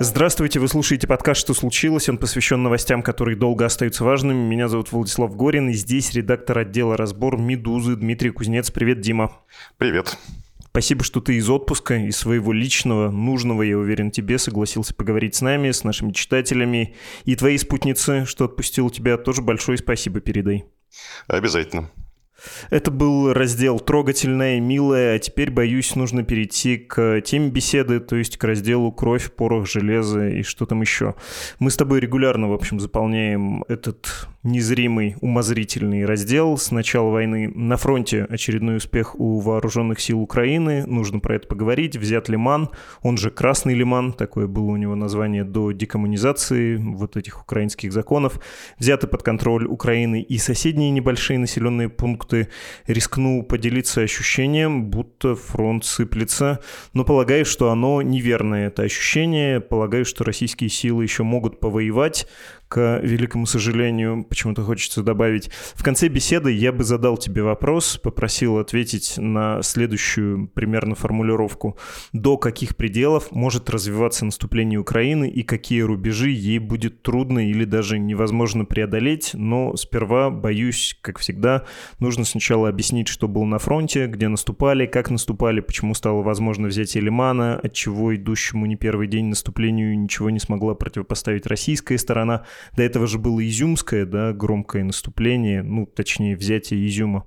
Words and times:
Здравствуйте, 0.00 0.60
вы 0.60 0.68
слушаете 0.68 1.08
подкаст 1.08 1.40
«Что 1.40 1.54
случилось?». 1.54 2.08
Он 2.08 2.18
посвящен 2.18 2.62
новостям, 2.62 3.02
которые 3.02 3.36
долго 3.36 3.64
остаются 3.64 4.04
важными. 4.04 4.38
Меня 4.38 4.68
зовут 4.68 4.92
Владислав 4.92 5.34
Горин, 5.34 5.70
и 5.70 5.72
здесь 5.72 6.12
редактор 6.12 6.58
отдела 6.58 6.96
«Разбор» 6.96 7.36
«Медузы» 7.36 7.96
Дмитрий 7.96 8.30
Кузнец. 8.30 8.70
Привет, 8.70 9.00
Дима. 9.00 9.32
Привет. 9.76 10.16
Спасибо, 10.66 11.02
что 11.02 11.20
ты 11.20 11.34
из 11.34 11.50
отпуска, 11.50 11.96
из 11.96 12.16
своего 12.16 12.52
личного, 12.52 13.10
нужного, 13.10 13.62
я 13.62 13.76
уверен, 13.76 14.12
тебе 14.12 14.38
согласился 14.38 14.94
поговорить 14.94 15.34
с 15.34 15.40
нами, 15.40 15.72
с 15.72 15.82
нашими 15.82 16.12
читателями. 16.12 16.94
И 17.24 17.34
твоей 17.34 17.58
спутнице, 17.58 18.24
что 18.24 18.44
отпустил 18.44 18.90
тебя, 18.90 19.16
тоже 19.16 19.42
большое 19.42 19.78
спасибо 19.78 20.20
передай. 20.20 20.64
Обязательно. 21.26 21.90
Это 22.70 22.90
был 22.90 23.32
раздел 23.32 23.80
«Трогательное, 23.80 24.60
милое», 24.60 25.16
а 25.16 25.18
теперь, 25.18 25.50
боюсь, 25.50 25.94
нужно 25.96 26.22
перейти 26.22 26.76
к 26.76 27.20
теме 27.22 27.50
беседы, 27.50 28.00
то 28.00 28.16
есть 28.16 28.36
к 28.36 28.44
разделу 28.44 28.92
«Кровь, 28.92 29.32
порох, 29.32 29.68
железо» 29.68 30.28
и 30.28 30.42
что 30.42 30.66
там 30.66 30.80
еще. 30.80 31.14
Мы 31.58 31.70
с 31.70 31.76
тобой 31.76 32.00
регулярно, 32.00 32.48
в 32.48 32.52
общем, 32.52 32.80
заполняем 32.80 33.64
этот 33.68 34.28
незримый, 34.48 35.16
умозрительный 35.20 36.04
раздел 36.04 36.56
с 36.56 36.70
начала 36.70 37.10
войны. 37.10 37.48
На 37.54 37.76
фронте 37.76 38.24
очередной 38.24 38.78
успех 38.78 39.18
у 39.18 39.40
вооруженных 39.40 40.00
сил 40.00 40.20
Украины, 40.20 40.86
нужно 40.86 41.20
про 41.20 41.36
это 41.36 41.46
поговорить. 41.46 41.96
Взят 41.96 42.28
Лиман, 42.28 42.70
он 43.02 43.16
же 43.16 43.30
Красный 43.30 43.74
Лиман, 43.74 44.12
такое 44.12 44.46
было 44.46 44.70
у 44.70 44.76
него 44.76 44.94
название 44.94 45.44
до 45.44 45.72
декоммунизации 45.72 46.76
вот 46.76 47.16
этих 47.16 47.40
украинских 47.40 47.92
законов. 47.92 48.40
Взяты 48.78 49.06
под 49.06 49.22
контроль 49.22 49.66
Украины 49.66 50.22
и 50.22 50.38
соседние 50.38 50.90
небольшие 50.90 51.38
населенные 51.38 51.88
пункты. 51.88 52.48
Рискну 52.86 53.42
поделиться 53.42 54.00
ощущением, 54.00 54.86
будто 54.86 55.34
фронт 55.34 55.84
сыплется, 55.84 56.60
но 56.92 57.04
полагаю, 57.04 57.44
что 57.44 57.70
оно 57.70 58.02
неверное, 58.02 58.68
это 58.68 58.82
ощущение. 58.82 59.60
Полагаю, 59.60 60.04
что 60.04 60.24
российские 60.24 60.70
силы 60.70 61.02
еще 61.02 61.22
могут 61.22 61.60
повоевать, 61.60 62.26
к 62.68 63.00
великому 63.02 63.46
сожалению, 63.46 64.24
почему-то 64.24 64.62
хочется 64.62 65.02
добавить. 65.02 65.50
В 65.74 65.82
конце 65.82 66.08
беседы 66.08 66.52
я 66.52 66.70
бы 66.70 66.84
задал 66.84 67.16
тебе 67.16 67.42
вопрос, 67.42 67.96
попросил 67.96 68.58
ответить 68.58 69.14
на 69.16 69.62
следующую 69.62 70.48
примерно 70.48 70.94
формулировку. 70.94 71.78
До 72.12 72.36
каких 72.36 72.76
пределов 72.76 73.32
может 73.32 73.70
развиваться 73.70 74.26
наступление 74.26 74.78
Украины 74.78 75.30
и 75.30 75.42
какие 75.42 75.80
рубежи 75.80 76.28
ей 76.28 76.58
будет 76.58 77.02
трудно 77.02 77.48
или 77.48 77.64
даже 77.64 77.98
невозможно 77.98 78.66
преодолеть, 78.66 79.30
но 79.32 79.74
сперва, 79.76 80.28
боюсь, 80.28 80.98
как 81.00 81.18
всегда, 81.18 81.64
нужно 81.98 82.24
сначала 82.24 82.68
объяснить, 82.68 83.08
что 83.08 83.28
было 83.28 83.44
на 83.44 83.58
фронте, 83.58 84.06
где 84.06 84.28
наступали, 84.28 84.84
как 84.84 85.10
наступали, 85.10 85.60
почему 85.60 85.94
стало 85.94 86.22
возможно 86.22 86.68
взятие 86.68 87.02
Лимана, 87.02 87.58
от 87.58 87.72
чего 87.72 88.14
идущему 88.14 88.66
не 88.66 88.76
первый 88.76 89.08
день 89.08 89.26
наступлению 89.26 89.98
ничего 89.98 90.28
не 90.28 90.38
смогла 90.38 90.74
противопоставить 90.74 91.46
российская 91.46 91.96
сторона– 91.96 92.44
до 92.76 92.82
этого 92.82 93.06
же 93.06 93.18
было 93.18 93.46
изюмское, 93.46 94.06
да, 94.06 94.32
громкое 94.32 94.84
наступление, 94.84 95.62
ну, 95.62 95.86
точнее, 95.86 96.36
взятие 96.36 96.86
Изюма. 96.86 97.26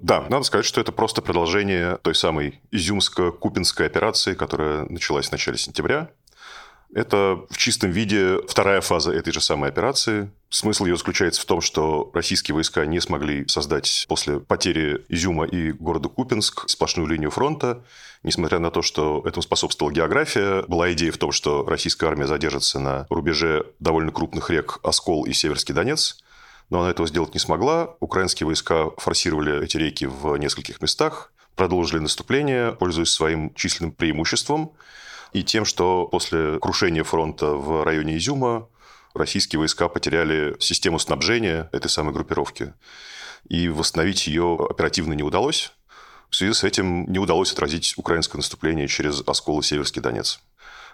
Да, 0.00 0.26
надо 0.28 0.44
сказать, 0.44 0.64
что 0.64 0.80
это 0.80 0.92
просто 0.92 1.22
продолжение 1.22 1.96
той 2.02 2.14
самой 2.14 2.60
изюмско-купинской 2.70 3.86
операции, 3.86 4.34
которая 4.34 4.84
началась 4.84 5.28
в 5.28 5.32
начале 5.32 5.58
сентября. 5.58 6.10
Это 6.94 7.44
в 7.50 7.56
чистом 7.58 7.90
виде 7.90 8.38
вторая 8.48 8.80
фаза 8.80 9.12
этой 9.12 9.32
же 9.32 9.40
самой 9.40 9.68
операции. 9.68 10.30
Смысл 10.48 10.86
ее 10.86 10.96
заключается 10.96 11.42
в 11.42 11.44
том, 11.44 11.60
что 11.60 12.10
российские 12.14 12.54
войска 12.54 12.86
не 12.86 12.98
смогли 13.00 13.46
создать 13.46 14.06
после 14.08 14.40
потери 14.40 15.04
Изюма 15.08 15.44
и 15.44 15.72
города 15.72 16.08
Купинск 16.08 16.68
сплошную 16.68 17.06
линию 17.06 17.30
фронта. 17.30 17.84
Несмотря 18.22 18.58
на 18.58 18.70
то, 18.70 18.80
что 18.80 19.22
этому 19.26 19.42
способствовала 19.42 19.92
география, 19.92 20.62
была 20.62 20.90
идея 20.92 21.12
в 21.12 21.18
том, 21.18 21.30
что 21.30 21.66
российская 21.66 22.06
армия 22.06 22.26
задержится 22.26 22.80
на 22.80 23.06
рубеже 23.10 23.66
довольно 23.80 24.10
крупных 24.10 24.48
рек 24.48 24.80
Оскол 24.82 25.26
и 25.26 25.34
Северский 25.34 25.74
Донец. 25.74 26.22
Но 26.70 26.80
она 26.80 26.90
этого 26.90 27.06
сделать 27.06 27.34
не 27.34 27.40
смогла. 27.40 27.96
Украинские 28.00 28.46
войска 28.46 28.90
форсировали 28.96 29.62
эти 29.62 29.76
реки 29.76 30.06
в 30.06 30.36
нескольких 30.36 30.80
местах, 30.80 31.32
продолжили 31.54 31.98
наступление, 31.98 32.72
пользуясь 32.72 33.10
своим 33.10 33.52
численным 33.54 33.92
преимуществом 33.92 34.72
и 35.32 35.42
тем, 35.42 35.64
что 35.64 36.06
после 36.06 36.58
крушения 36.58 37.04
фронта 37.04 37.54
в 37.54 37.84
районе 37.84 38.16
Изюма 38.16 38.68
российские 39.14 39.58
войска 39.58 39.88
потеряли 39.88 40.56
систему 40.60 40.98
снабжения 40.98 41.68
этой 41.72 41.88
самой 41.88 42.12
группировки. 42.14 42.74
И 43.48 43.68
восстановить 43.68 44.26
ее 44.26 44.58
оперативно 44.68 45.12
не 45.14 45.22
удалось. 45.22 45.72
В 46.30 46.36
связи 46.36 46.52
с 46.52 46.64
этим 46.64 47.10
не 47.10 47.18
удалось 47.18 47.52
отразить 47.52 47.94
украинское 47.96 48.38
наступление 48.38 48.88
через 48.88 49.22
Оскол 49.26 49.60
и 49.60 49.62
Северский 49.62 50.02
Донец. 50.02 50.40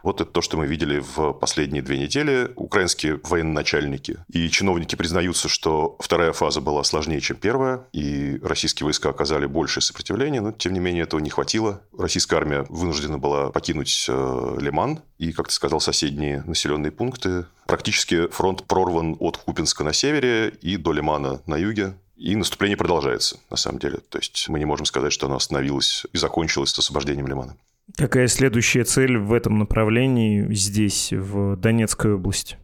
Вот 0.04 0.20
это 0.20 0.30
то, 0.30 0.42
что 0.42 0.58
мы 0.58 0.66
видели 0.66 0.98
в 0.98 1.32
последние 1.32 1.82
две 1.82 1.98
недели. 1.98 2.52
Украинские 2.56 3.18
военачальники 3.24 4.18
и 4.30 4.50
чиновники 4.50 4.96
признаются, 4.96 5.48
что 5.48 5.96
вторая 5.98 6.34
фаза 6.34 6.60
была 6.60 6.84
сложнее, 6.84 7.22
чем 7.22 7.38
первая, 7.38 7.86
и 7.92 8.38
российские 8.42 8.84
войска 8.84 9.08
оказали 9.08 9.46
большее 9.46 9.82
сопротивление, 9.82 10.42
но 10.42 10.52
тем 10.52 10.74
не 10.74 10.80
менее 10.80 11.04
этого 11.04 11.20
не 11.20 11.30
хватило. 11.30 11.80
Российская 11.96 12.36
армия 12.36 12.66
вынуждена 12.68 13.16
была 13.16 13.48
покинуть 13.50 14.04
э, 14.06 14.56
Лиман 14.60 15.00
и, 15.16 15.32
как 15.32 15.48
ты 15.48 15.54
сказал, 15.54 15.80
соседние 15.80 16.42
населенные 16.46 16.92
пункты. 16.92 17.46
Практически 17.66 18.28
фронт 18.28 18.64
прорван 18.64 19.16
от 19.20 19.38
Купинска 19.38 19.84
на 19.84 19.94
севере 19.94 20.50
и 20.60 20.76
до 20.76 20.92
Лимана 20.92 21.40
на 21.46 21.56
юге. 21.56 21.94
И 22.16 22.36
наступление 22.36 22.76
продолжается, 22.76 23.38
на 23.50 23.56
самом 23.56 23.78
деле. 23.78 24.00
То 24.10 24.18
есть 24.18 24.50
мы 24.50 24.58
не 24.58 24.66
можем 24.66 24.84
сказать, 24.84 25.14
что 25.14 25.26
оно 25.26 25.36
остановилось 25.36 26.04
и 26.12 26.18
закончилось 26.18 26.70
с 26.70 26.78
освобождением 26.78 27.26
Лимана. 27.26 27.56
Какая 27.96 28.28
следующая 28.28 28.84
цель 28.84 29.18
в 29.18 29.32
этом 29.32 29.58
направлении 29.58 30.52
здесь, 30.54 31.12
в 31.12 31.56
Донецкой 31.56 32.14
области? 32.14 32.56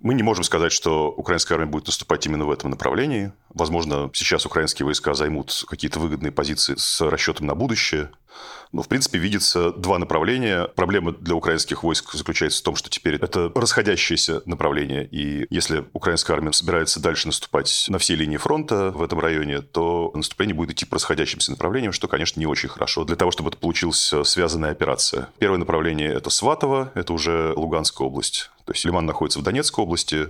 Мы 0.00 0.14
не 0.14 0.22
можем 0.22 0.44
сказать, 0.44 0.72
что 0.72 1.10
украинская 1.10 1.58
армия 1.58 1.70
будет 1.70 1.86
наступать 1.86 2.24
именно 2.26 2.46
в 2.46 2.50
этом 2.50 2.70
направлении. 2.70 3.32
Возможно, 3.50 4.10
сейчас 4.14 4.46
украинские 4.46 4.86
войска 4.86 5.14
займут 5.14 5.64
какие-то 5.68 6.00
выгодные 6.00 6.32
позиции 6.32 6.74
с 6.76 7.00
расчетом 7.02 7.46
на 7.46 7.54
будущее. 7.54 8.10
Но, 8.72 8.82
в 8.82 8.88
принципе, 8.88 9.18
видится 9.18 9.72
два 9.72 9.98
направления. 9.98 10.68
Проблема 10.68 11.12
для 11.12 11.34
украинских 11.34 11.82
войск 11.82 12.12
заключается 12.14 12.60
в 12.60 12.62
том, 12.62 12.76
что 12.76 12.88
теперь 12.88 13.16
это 13.16 13.50
расходящееся 13.54 14.42
направление. 14.46 15.06
И 15.06 15.46
если 15.50 15.84
украинская 15.92 16.36
армия 16.36 16.52
собирается 16.52 17.00
дальше 17.00 17.26
наступать 17.26 17.86
на 17.88 17.98
все 17.98 18.14
линии 18.14 18.36
фронта 18.36 18.92
в 18.92 19.02
этом 19.02 19.18
районе, 19.18 19.60
то 19.60 20.12
наступление 20.14 20.54
будет 20.54 20.70
идти 20.70 20.86
по 20.86 20.94
расходящимся 20.94 21.50
направлениям, 21.50 21.92
что, 21.92 22.06
конечно, 22.06 22.38
не 22.38 22.46
очень 22.46 22.68
хорошо 22.68 23.04
для 23.04 23.16
того, 23.16 23.32
чтобы 23.32 23.50
это 23.50 23.58
получилась 23.58 24.14
связанная 24.24 24.70
операция. 24.70 25.28
Первое 25.38 25.58
направление– 25.58 26.12
это 26.14 26.30
Сватово, 26.30 26.92
это 26.94 27.12
уже 27.12 27.52
Луганская 27.56 28.06
область. 28.06 28.50
То 28.70 28.74
есть 28.74 28.84
Лиман 28.84 29.04
находится 29.04 29.40
в 29.40 29.42
Донецкой 29.42 29.82
области. 29.82 30.28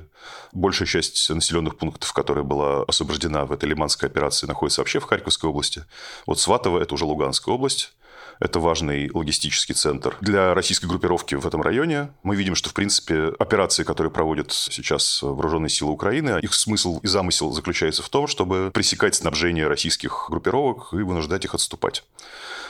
Большая 0.52 0.88
часть 0.88 1.28
населенных 1.28 1.76
пунктов, 1.76 2.10
которая 2.14 2.42
была 2.42 2.84
освобождена 2.84 3.44
в 3.44 3.52
этой 3.52 3.68
лиманской 3.68 4.08
операции, 4.08 4.46
находится 4.46 4.80
вообще 4.80 4.98
в 4.98 5.04
Харьковской 5.04 5.50
области. 5.50 5.84
Вот 6.24 6.40
Сватово– 6.40 6.78
это 6.80 6.94
уже 6.94 7.04
Луганская 7.04 7.54
область. 7.54 7.92
Это 8.38 8.58
важный 8.58 9.10
логистический 9.12 9.74
центр 9.74 10.16
для 10.22 10.54
российской 10.54 10.86
группировки 10.86 11.34
в 11.34 11.46
этом 11.46 11.60
районе. 11.60 12.14
Мы 12.22 12.34
видим, 12.34 12.54
что, 12.54 12.70
в 12.70 12.72
принципе, 12.72 13.34
операции, 13.38 13.82
которые 13.82 14.10
проводят 14.10 14.52
сейчас 14.52 15.20
вооруженные 15.20 15.68
силы 15.68 15.92
Украины, 15.92 16.40
их 16.40 16.54
смысл 16.54 16.98
и 17.02 17.06
замысел 17.08 17.52
заключается 17.52 18.02
в 18.02 18.08
том, 18.08 18.26
чтобы 18.26 18.70
пресекать 18.72 19.16
снабжение 19.16 19.66
российских 19.66 20.28
группировок 20.30 20.94
и 20.94 21.02
вынуждать 21.02 21.44
их 21.44 21.54
отступать. 21.54 22.04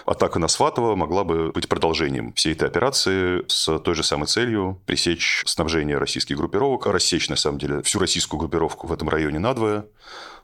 Атака 0.07 0.39
на 0.39 0.49
Сватово 0.49 0.97
могла 0.97 1.25
бы 1.25 1.51
быть 1.53 1.69
продолжением 1.69 2.33
всей 2.35 2.53
этой 2.53 2.69
операции 2.69 3.45
с 3.49 3.79
той 3.79 3.95
же 3.95 4.03
самой 4.03 4.27
целью 4.27 4.81
пресечь 4.87 5.43
снабжение 5.47 5.99
российских 5.99 6.37
группировок, 6.37 6.87
рассечь, 6.87 7.29
на 7.29 7.37
самом 7.37 7.59
деле, 7.59 7.83
всю 7.83 7.99
российскую 7.99 8.39
группировку 8.39 8.87
в 8.87 8.93
этом 8.93 9.09
районе 9.09 9.39
надвое, 9.39 9.87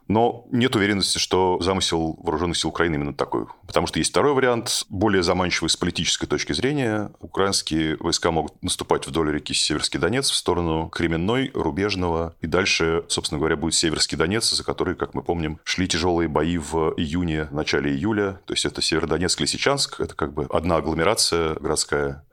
но 0.07 0.45
нет 0.51 0.75
уверенности, 0.75 1.17
что 1.17 1.57
замысел 1.61 2.17
вооруженных 2.21 2.57
сил 2.57 2.69
Украины 2.69 2.95
именно 2.95 3.13
такой. 3.13 3.45
Потому 3.65 3.87
что 3.87 3.99
есть 3.99 4.11
второй 4.11 4.33
вариант, 4.33 4.85
более 4.89 5.23
заманчивый 5.23 5.69
с 5.69 5.75
политической 5.75 6.27
точки 6.27 6.53
зрения. 6.53 7.11
Украинские 7.19 7.97
войска 7.97 8.31
могут 8.31 8.61
наступать 8.63 9.07
вдоль 9.07 9.31
реки 9.31 9.53
Северский 9.53 9.99
Донец 9.99 10.29
в 10.29 10.35
сторону 10.35 10.89
Кременной, 10.89 11.51
Рубежного. 11.53 12.35
И 12.41 12.47
дальше, 12.47 13.03
собственно 13.07 13.39
говоря, 13.39 13.55
будет 13.55 13.73
Северский 13.73 14.17
Донец, 14.17 14.49
за 14.49 14.63
который, 14.63 14.95
как 14.95 15.13
мы 15.13 15.23
помним, 15.23 15.59
шли 15.63 15.87
тяжелые 15.87 16.27
бои 16.27 16.57
в 16.57 16.93
июне, 16.97 17.47
начале 17.51 17.91
июля. 17.91 18.39
То 18.45 18.53
есть 18.53 18.65
это 18.65 18.81
Северодонецк, 18.81 19.39
Лисичанск. 19.39 19.99
Это 19.99 20.15
как 20.15 20.33
бы 20.33 20.47
одна 20.49 20.77
агломерация 20.77 21.55
городская. 21.55 22.23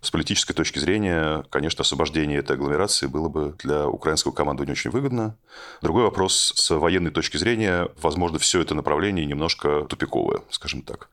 С 0.00 0.10
политической 0.10 0.52
точки 0.52 0.78
зрения, 0.78 1.44
конечно, 1.50 1.82
освобождение 1.82 2.38
этой 2.40 2.56
агломерации 2.56 3.06
было 3.06 3.28
бы 3.28 3.54
для 3.62 3.86
украинского 3.86 4.32
командования 4.32 4.72
очень 4.72 4.90
выгодно. 4.90 5.36
Другой 5.80 6.02
вопрос, 6.04 6.52
с 6.56 6.70
военной 6.74 7.10
точки 7.10 7.36
зрения, 7.36 7.88
возможно, 8.00 8.38
все 8.38 8.60
это 8.60 8.74
направление 8.74 9.24
немножко 9.26 9.86
тупиковое, 9.88 10.40
скажем 10.50 10.82
так. 10.82 11.08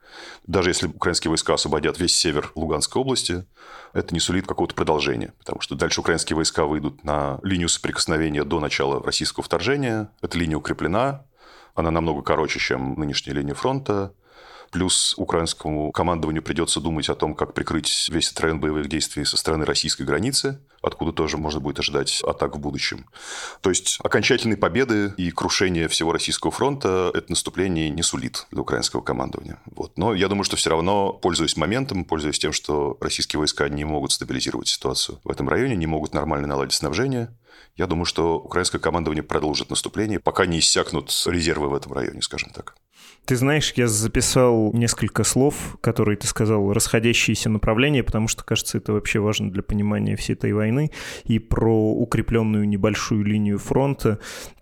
Даже 0.46 0.70
если 0.70 0.88
украинские 0.88 1.30
войска 1.30 1.54
освободят 1.54 1.98
весь 2.00 2.14
север 2.14 2.50
Луганской 2.54 3.00
области, 3.00 3.46
это 3.92 4.12
не 4.12 4.20
сулит 4.20 4.46
какого-то 4.46 4.74
продолжения, 4.74 5.32
потому 5.38 5.60
что 5.60 5.74
дальше 5.76 6.00
украинские 6.00 6.36
войска 6.36 6.64
выйдут 6.64 7.04
на 7.04 7.38
линию 7.42 7.68
соприкосновения 7.68 8.44
до 8.44 8.60
начала 8.60 9.02
российского 9.02 9.44
вторжения. 9.44 10.10
Эта 10.20 10.38
линия 10.38 10.56
укреплена, 10.56 11.24
она 11.74 11.90
намного 11.90 12.22
короче, 12.22 12.58
чем 12.58 12.94
нынешняя 12.98 13.36
линия 13.36 13.54
фронта. 13.54 14.14
Плюс 14.70 15.14
украинскому 15.16 15.90
командованию 15.90 16.42
придется 16.42 16.80
думать 16.80 17.08
о 17.08 17.14
том, 17.14 17.34
как 17.34 17.54
прикрыть 17.54 18.08
весь 18.08 18.32
район 18.38 18.60
боевых 18.60 18.88
действий 18.88 19.24
со 19.24 19.36
стороны 19.36 19.64
российской 19.64 20.02
границы, 20.02 20.60
откуда 20.80 21.12
тоже 21.12 21.36
можно 21.36 21.60
будет 21.60 21.80
ожидать 21.80 22.22
атак 22.22 22.56
в 22.56 22.60
будущем. 22.60 23.06
То 23.62 23.70
есть 23.70 23.98
окончательной 24.02 24.56
победы 24.56 25.12
и 25.16 25.30
крушения 25.32 25.88
всего 25.88 26.12
российского 26.12 26.52
фронта 26.52 27.10
это 27.14 27.30
наступление 27.30 27.90
не 27.90 28.02
сулит 28.02 28.46
для 28.50 28.60
украинского 28.60 29.00
командования. 29.00 29.58
Вот. 29.66 29.98
Но 29.98 30.14
я 30.14 30.28
думаю, 30.28 30.44
что 30.44 30.56
все 30.56 30.70
равно, 30.70 31.12
пользуясь 31.12 31.56
моментом, 31.56 32.04
пользуясь 32.04 32.38
тем, 32.38 32.52
что 32.52 32.96
российские 33.00 33.38
войска 33.38 33.68
не 33.68 33.84
могут 33.84 34.12
стабилизировать 34.12 34.68
ситуацию 34.68 35.20
в 35.24 35.30
этом 35.30 35.48
районе, 35.48 35.74
не 35.74 35.86
могут 35.86 36.14
нормально 36.14 36.46
наладить 36.46 36.74
снабжение, 36.74 37.36
я 37.76 37.86
думаю, 37.86 38.04
что 38.04 38.38
украинское 38.38 38.80
командование 38.80 39.22
продолжит 39.22 39.70
наступление, 39.70 40.20
пока 40.20 40.46
не 40.46 40.58
иссякнут 40.58 41.10
резервы 41.26 41.68
в 41.68 41.74
этом 41.74 41.92
районе, 41.92 42.22
скажем 42.22 42.50
так. 42.50 42.76
Ты 43.24 43.36
знаешь, 43.36 43.72
я 43.76 43.86
записал 43.86 44.72
несколько 44.72 45.22
слов, 45.22 45.76
которые 45.80 46.16
ты 46.16 46.26
сказал, 46.26 46.72
расходящиеся 46.72 47.48
направления, 47.48 48.02
потому 48.02 48.26
что, 48.26 48.42
кажется, 48.44 48.78
это 48.78 48.92
вообще 48.92 49.20
важно 49.20 49.52
для 49.52 49.62
понимания 49.62 50.16
всей 50.16 50.32
этой 50.32 50.52
войны, 50.52 50.90
и 51.24 51.38
про 51.38 51.92
укрепленную 51.92 52.68
небольшую 52.68 53.24
линию 53.24 53.58
фронта, 53.58 54.18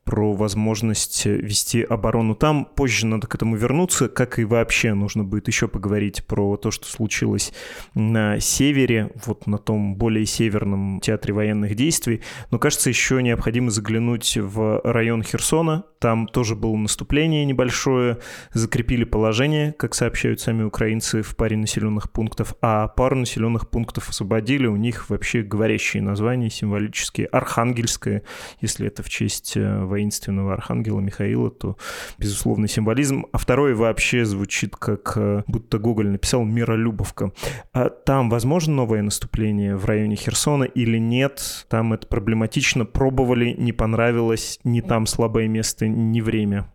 про 0.09 0.33
возможность 0.33 1.27
вести 1.27 1.83
оборону 1.83 2.35
там. 2.35 2.65
Позже 2.65 3.07
надо 3.07 3.27
к 3.27 3.35
этому 3.35 3.57
вернуться, 3.57 4.09
как 4.09 4.39
и 4.39 4.45
вообще 4.45 4.95
нужно 4.95 5.23
будет 5.23 5.49
еще 5.49 5.69
поговорить 5.69 6.25
про 6.25 6.57
то, 6.57 6.71
что 6.71 6.87
случилось 6.87 7.53
на 7.93 8.41
севере, 8.41 9.11
вот 9.27 9.47
на 9.47 9.59
том 9.59 9.97
более 9.97 10.25
северном 10.25 11.01
театре 11.03 11.35
военных 11.35 11.75
действий. 11.75 12.23
Но, 12.51 12.59
кажется, 12.59 12.89
еще 12.89 13.23
необходимо 13.23 13.71
заглянуть 13.71 14.39
в 14.39 14.81
район 14.83 15.23
Херсона. 15.23 15.85
Там 15.99 16.27
тоже 16.27 16.57
было 16.57 16.77
наступление 16.77 17.45
небольшое, 17.45 18.19
закрепили 18.55 19.05
положение, 19.05 19.73
как 19.73 19.95
сообщают 19.95 20.41
сами 20.41 20.63
украинцы, 20.63 21.21
в 21.21 21.37
паре 21.37 21.57
населенных 21.59 22.11
пунктов, 22.11 22.55
а 22.63 22.89
пару 22.89 23.17
населенных 23.17 23.69
пунктов 23.69 24.09
освободили. 24.09 24.67
У 24.67 24.77
них 24.77 25.11
вообще 25.11 25.43
говорящие 25.43 26.03
названия 26.03 26.49
символические. 26.49 27.27
Архангельское, 27.27 28.23
если 28.63 28.87
это 28.87 29.03
в 29.03 29.11
честь 29.11 29.55
военных 29.55 29.98
э, 29.98 29.98
воинственного 29.99 30.55
архангела 30.55 31.01
Михаила, 31.01 31.51
то, 31.51 31.77
безусловно, 32.19 32.69
символизм. 32.69 33.27
А 33.33 33.39
второй 33.39 33.75
вообще 33.75 34.25
звучит 34.25 34.77
как 34.77 35.15
э, 35.17 35.43
будто 35.49 35.79
Гоголь 35.79 36.09
написал 36.09 36.45
«Миролюбовка». 36.45 37.33
А 37.73 37.91
там 37.91 38.31
возможно 38.31 38.75
новое 38.75 39.03
наступление 39.03 39.77
в 39.77 39.85
районе 39.87 40.15
Херсона 40.15 40.65
или 40.65 40.99
нет? 40.99 41.67
Там 41.69 41.93
это 41.93 42.07
проблематично. 42.07 42.85
Пробовали, 42.85 43.55
не 43.59 43.73
понравилось, 43.73 44.61
не 44.63 44.83
там 44.83 45.07
слабое 45.07 45.49
место, 45.49 45.89
не 45.89 46.23
время. 46.23 46.73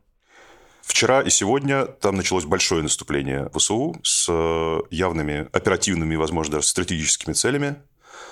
Вчера 0.82 1.22
и 1.22 1.30
сегодня 1.30 1.86
там 1.86 2.16
началось 2.16 2.44
большое 2.44 2.84
наступление 2.84 3.50
ВСУ 3.56 3.96
с 4.04 4.28
э, 4.30 4.80
явными 4.92 5.48
оперативными, 5.54 6.18
возможно, 6.18 6.56
даже 6.56 6.68
стратегическими 6.68 7.34
целями. 7.34 7.78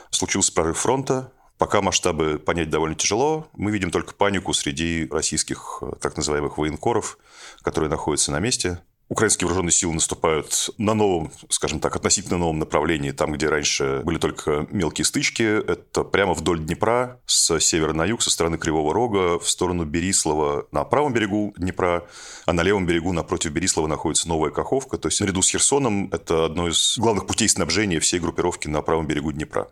Случился 0.10 0.52
прорыв 0.54 0.78
фронта, 0.78 1.32
Пока 1.62 1.80
масштабы 1.84 2.40
понять 2.40 2.72
довольно 2.72 2.96
тяжело. 2.96 3.48
Мы 3.54 3.69
видим 3.69 3.92
только 3.92 4.16
панику 4.16 4.52
среди 4.52 5.08
российских 5.12 5.84
э, 5.84 5.92
так 6.02 6.18
называемых 6.18 6.58
военкоров, 6.58 7.19
которые 7.62 7.88
находятся 7.88 8.31
на 8.31 8.40
месте. 8.40 8.80
Украинские 9.10 9.46
вооруженные 9.46 9.72
силы 9.72 9.94
наступают 9.94 10.72
на 10.80 10.96
новом, 10.96 11.31
скажем 11.50 11.80
так, 11.80 11.96
относительно 11.96 12.38
новом 12.38 12.58
направлении, 12.58 13.12
там, 13.12 13.34
где 13.34 13.48
раньше 13.48 14.02
были 14.06 14.18
только 14.18 14.66
мелкие 14.72 15.06
стычки. 15.06 15.44
Это 15.44 16.04
прямо 16.04 16.34
вдоль 16.34 16.62
Днепра, 16.62 17.19
с 17.28 17.60
севера 17.60 17.94
на 17.94 18.06
юг, 18.06 18.24
со 18.24 18.31
стороны 18.31 18.57
Кривого 18.57 18.92
Рога, 18.92 19.38
в 19.38 19.48
сторону 19.48 19.86
Берислава 19.86 20.66
на 20.72 20.84
правом 20.84 21.14
берегу 21.14 21.54
Днепра, 21.57 22.07
а 22.48 22.54
на 22.54 22.64
левом 22.64 22.88
берегу 22.88 23.14
напротив 23.14 23.52
Берислава 23.52 23.86
находится 23.86 24.28
Новая 24.28 24.50
Каховка. 24.50 24.98
То 24.98 25.10
есть, 25.10 25.19
наряду 25.19 25.44
с 25.44 25.50
Херсоном, 25.50 26.10
это 26.12 26.46
одно 26.46 26.69
из 26.69 26.98
главных 26.98 27.28
путей 27.28 27.50
снабжения 27.50 28.00
всей 28.00 28.19
группировки 28.19 28.68
на 28.68 28.81
правом 28.81 29.06
берегу 29.06 29.31
Днепра. 29.31 29.68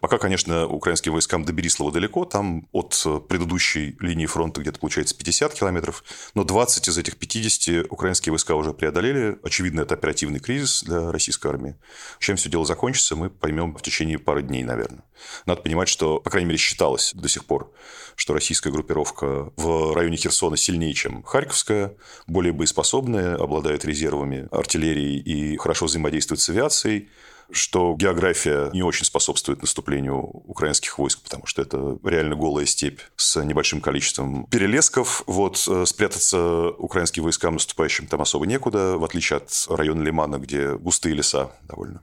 Пока, 0.00 0.18
конечно, 0.18 0.66
украинским 0.66 1.12
войскам 1.12 1.44
до 1.44 1.52
Берислава 1.52 1.92
далеко, 1.92 2.24
там 2.24 2.68
от 2.72 3.06
предыдущей 3.28 3.96
линии 4.00 4.26
фронта 4.26 4.60
где-то 4.60 4.78
получается 4.78 5.16
50 5.16 5.54
километров, 5.54 6.04
но 6.34 6.44
20 6.44 6.88
из 6.88 6.98
этих 6.98 7.16
50 7.16 7.90
украинские 7.90 8.32
войска 8.32 8.54
уже 8.54 8.72
преодолели. 8.72 9.38
Очевидно, 9.42 9.80
это 9.82 9.94
оперативный 9.94 10.40
кризис 10.40 10.82
для 10.82 11.10
российской 11.12 11.48
армии. 11.48 11.76
Чем 12.18 12.36
все 12.36 12.48
дело 12.48 12.64
закончится, 12.64 13.16
мы 13.16 13.30
поймем 13.30 13.74
в 13.74 13.82
течение 13.82 14.18
пары 14.18 14.42
дней, 14.42 14.64
наверное. 14.64 15.04
Надо 15.46 15.62
понимать, 15.62 15.88
что, 15.88 16.18
по 16.18 16.30
крайней 16.30 16.48
мере, 16.48 16.58
считалось 16.58 17.12
до 17.14 17.28
сих 17.28 17.44
пор, 17.44 17.72
что 18.16 18.34
российская 18.34 18.70
группировка 18.70 19.52
в 19.56 19.94
районе 19.94 20.16
Херсона 20.16 20.56
сильнее, 20.56 20.94
чем 20.94 21.22
Харьковская, 21.22 21.96
более 22.26 22.52
боеспособная, 22.52 23.36
обладает 23.36 23.84
резервами 23.84 24.48
артиллерии 24.50 25.18
и 25.18 25.56
хорошо 25.56 25.86
взаимодействует 25.86 26.40
с 26.40 26.48
авиацией 26.48 27.08
что 27.52 27.94
география 27.96 28.70
не 28.72 28.82
очень 28.82 29.04
способствует 29.04 29.60
наступлению 29.60 30.18
украинских 30.18 30.98
войск, 30.98 31.22
потому 31.22 31.46
что 31.46 31.62
это 31.62 31.98
реально 32.04 32.36
голая 32.36 32.66
степь 32.66 33.00
с 33.16 33.42
небольшим 33.42 33.80
количеством 33.80 34.46
перелесков. 34.46 35.22
Вот 35.26 35.64
э, 35.68 35.84
спрятаться 35.86 36.70
украинским 36.70 37.22
войскам 37.22 37.54
наступающим 37.54 38.06
там 38.06 38.22
особо 38.22 38.46
некуда, 38.46 38.96
в 38.98 39.04
отличие 39.04 39.38
от 39.38 39.66
района 39.68 40.02
Лимана, 40.02 40.38
где 40.38 40.74
густые 40.74 41.14
леса 41.14 41.52
довольно. 41.62 42.02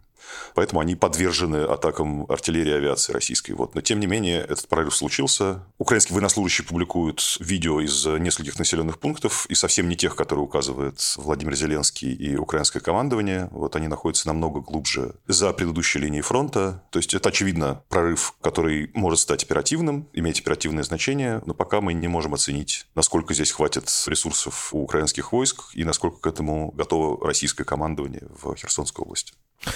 Поэтому 0.55 0.81
они 0.81 0.95
подвержены 0.95 1.57
атакам 1.57 2.25
артиллерии 2.29 2.71
и 2.71 2.75
авиации 2.75 3.13
российской. 3.13 3.53
Вот. 3.53 3.75
Но, 3.75 3.81
тем 3.81 3.99
не 3.99 4.07
менее, 4.07 4.41
этот 4.41 4.67
прорыв 4.67 4.95
случился. 4.95 5.63
Украинские 5.77 6.15
военнослужащие 6.15 6.65
публикуют 6.65 7.37
видео 7.39 7.81
из 7.81 8.05
нескольких 8.05 8.59
населенных 8.59 8.99
пунктов, 8.99 9.45
и 9.47 9.55
совсем 9.55 9.89
не 9.89 9.95
тех, 9.95 10.15
которые 10.15 10.43
указывает 10.43 10.99
Владимир 11.17 11.55
Зеленский 11.55 12.13
и 12.13 12.35
украинское 12.35 12.81
командование. 12.81 13.49
Вот 13.51 13.75
они 13.75 13.87
находятся 13.87 14.27
намного 14.27 14.61
глубже 14.61 15.15
за 15.27 15.51
предыдущей 15.53 15.99
линией 15.99 16.21
фронта. 16.21 16.83
То 16.91 16.99
есть, 16.99 17.13
это, 17.13 17.29
очевидно, 17.29 17.83
прорыв, 17.89 18.33
который 18.41 18.91
может 18.93 19.19
стать 19.19 19.43
оперативным, 19.43 20.07
иметь 20.13 20.39
оперативное 20.39 20.83
значение, 20.83 21.41
но 21.45 21.53
пока 21.53 21.81
мы 21.81 21.93
не 21.93 22.07
можем 22.07 22.33
оценить, 22.33 22.87
насколько 22.95 23.33
здесь 23.33 23.51
хватит 23.51 23.89
ресурсов 24.07 24.73
у 24.73 24.83
украинских 24.83 25.31
войск 25.31 25.63
и 25.73 25.83
насколько 25.83 26.19
к 26.19 26.27
этому 26.27 26.71
готово 26.71 27.25
российское 27.25 27.63
командование 27.63 28.27
в 28.29 28.55
Херсонской 28.55 29.03
области. 29.03 29.33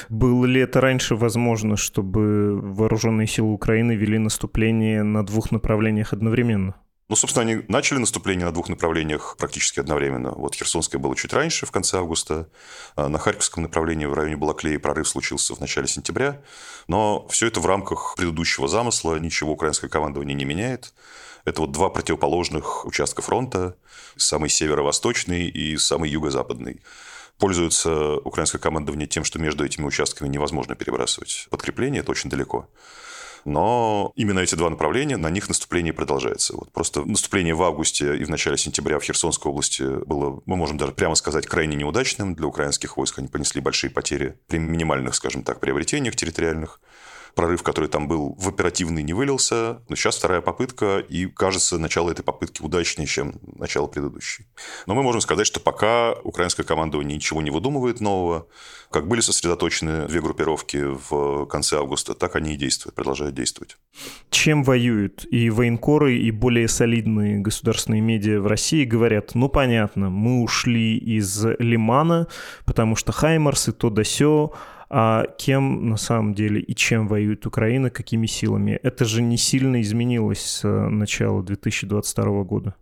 Было 0.09 0.45
ли 0.45 0.61
это 0.61 0.81
раньше 0.81 1.15
возможно, 1.15 1.77
чтобы 1.77 2.59
вооруженные 2.61 3.27
силы 3.27 3.53
Украины 3.53 3.93
вели 3.95 4.17
наступление 4.17 5.03
на 5.03 5.25
двух 5.25 5.51
направлениях 5.51 6.13
одновременно? 6.13 6.75
Ну, 7.09 7.17
собственно, 7.17 7.45
они 7.45 7.63
начали 7.67 7.99
наступление 7.99 8.45
на 8.45 8.53
двух 8.53 8.69
направлениях 8.69 9.35
практически 9.37 9.79
одновременно. 9.79 10.31
Вот 10.31 10.55
Херсонское 10.55 10.99
было 10.99 11.15
чуть 11.15 11.33
раньше, 11.33 11.65
в 11.65 11.71
конце 11.71 11.97
августа. 11.97 12.49
А 12.95 13.09
на 13.09 13.19
Харьковском 13.19 13.61
направлении 13.61 14.05
в 14.05 14.13
районе 14.13 14.37
Балаклеи 14.37 14.77
прорыв 14.77 15.07
случился 15.07 15.53
в 15.53 15.59
начале 15.59 15.87
сентября. 15.87 16.41
Но 16.87 17.27
все 17.27 17.47
это 17.47 17.59
в 17.59 17.65
рамках 17.65 18.15
предыдущего 18.15 18.69
замысла. 18.69 19.19
Ничего 19.19 19.51
украинское 19.51 19.89
командование 19.89 20.33
не 20.33 20.45
меняет. 20.45 20.93
Это 21.45 21.61
вот 21.61 21.71
два 21.71 21.89
противоположных 21.89 22.85
участка 22.85 23.21
фронта. 23.21 23.75
Самый 24.15 24.49
северо-восточный 24.49 25.49
и 25.49 25.77
самый 25.77 26.09
юго-западный. 26.09 26.81
Пользуется 27.37 28.17
украинское 28.17 28.61
командование 28.61 29.07
тем, 29.07 29.23
что 29.23 29.39
между 29.39 29.65
этими 29.65 29.85
участками 29.85 30.27
невозможно 30.27 30.75
перебрасывать 30.75 31.47
подкрепление, 31.49 32.01
это 32.01 32.11
очень 32.11 32.29
далеко. 32.29 32.69
Но 33.45 34.13
именно 34.15 34.39
эти 34.39 34.55
два 34.55 34.69
направления, 34.69 35.17
на 35.17 35.29
них 35.29 35.49
наступление 35.49 35.93
продолжается. 35.93 36.55
Вот 36.55 36.71
просто 36.71 37.03
наступление 37.03 37.53
в 37.53 37.63
августе 37.63 38.15
и 38.15 38.23
в 38.23 38.29
начале 38.29 38.57
сентября 38.57 38.99
в 38.99 39.03
Херсонской 39.03 39.51
области 39.51 39.83
было, 40.05 40.41
мы 40.45 40.55
можем 40.55 40.77
даже 40.77 40.93
прямо 40.93 41.15
сказать, 41.15 41.45
крайне 41.45 41.75
неудачным 41.75 42.35
для 42.35 42.47
украинских 42.47 42.95
войск. 42.95 43.19
Они 43.19 43.27
понесли 43.27 43.59
большие 43.61 43.91
потери 43.91 44.37
при 44.47 44.59
минимальных, 44.59 45.15
скажем 45.15 45.43
так, 45.43 45.59
приобретениях 45.59 46.15
территориальных 46.15 46.79
прорыв, 47.35 47.63
который 47.63 47.89
там 47.89 48.07
был, 48.07 48.35
в 48.37 48.47
оперативный 48.47 49.03
не 49.03 49.13
вылился. 49.13 49.81
Но 49.89 49.95
сейчас 49.95 50.17
вторая 50.17 50.41
попытка, 50.41 50.99
и 50.99 51.25
кажется, 51.25 51.77
начало 51.77 52.11
этой 52.11 52.23
попытки 52.23 52.61
удачнее, 52.61 53.07
чем 53.07 53.33
начало 53.55 53.87
предыдущей. 53.87 54.45
Но 54.85 54.95
мы 54.95 55.03
можем 55.03 55.21
сказать, 55.21 55.47
что 55.47 55.59
пока 55.59 56.13
украинское 56.23 56.65
командование 56.65 57.15
ничего 57.15 57.41
не 57.41 57.51
выдумывает 57.51 58.01
нового, 58.01 58.47
как 58.91 59.07
были 59.07 59.21
сосредоточены 59.21 60.07
две 60.07 60.21
группировки 60.21 60.77
в 60.77 61.45
конце 61.47 61.77
августа, 61.77 62.13
так 62.13 62.35
они 62.35 62.53
и 62.53 62.57
действуют, 62.57 62.95
продолжают 62.95 63.35
действовать. 63.35 63.77
Чем 64.29 64.63
воюют 64.63 65.25
и 65.31 65.49
военкоры, 65.49 66.17
и 66.17 66.31
более 66.31 66.67
солидные 66.67 67.39
государственные 67.39 68.01
медиа 68.01 68.39
в 68.39 68.47
России 68.47 68.85
говорят, 68.85 69.31
ну 69.33 69.49
понятно, 69.49 70.09
мы 70.09 70.43
ушли 70.43 70.97
из 70.97 71.43
Лимана, 71.59 72.27
потому 72.65 72.95
что 72.95 73.11
Хаймарс 73.11 73.69
и 73.69 73.71
то 73.71 73.89
да 73.89 74.03
сё, 74.03 74.53
А 74.95 75.25
кем 75.39 75.89
на 75.89 75.97
самом 75.97 76.35
деле 76.35 76.61
и 76.61 76.75
чем 76.75 77.07
воюет 77.07 77.47
Украина, 77.47 77.89
какими 77.89 78.27
силами? 78.27 78.79
Это 78.83 79.05
же 79.05 79.23
не 79.23 79.39
сильно 79.39 79.81
изменилось 79.81 80.41
с 80.41 80.67
начала 80.67 81.41
2022 81.41 82.43
года. 82.43 82.75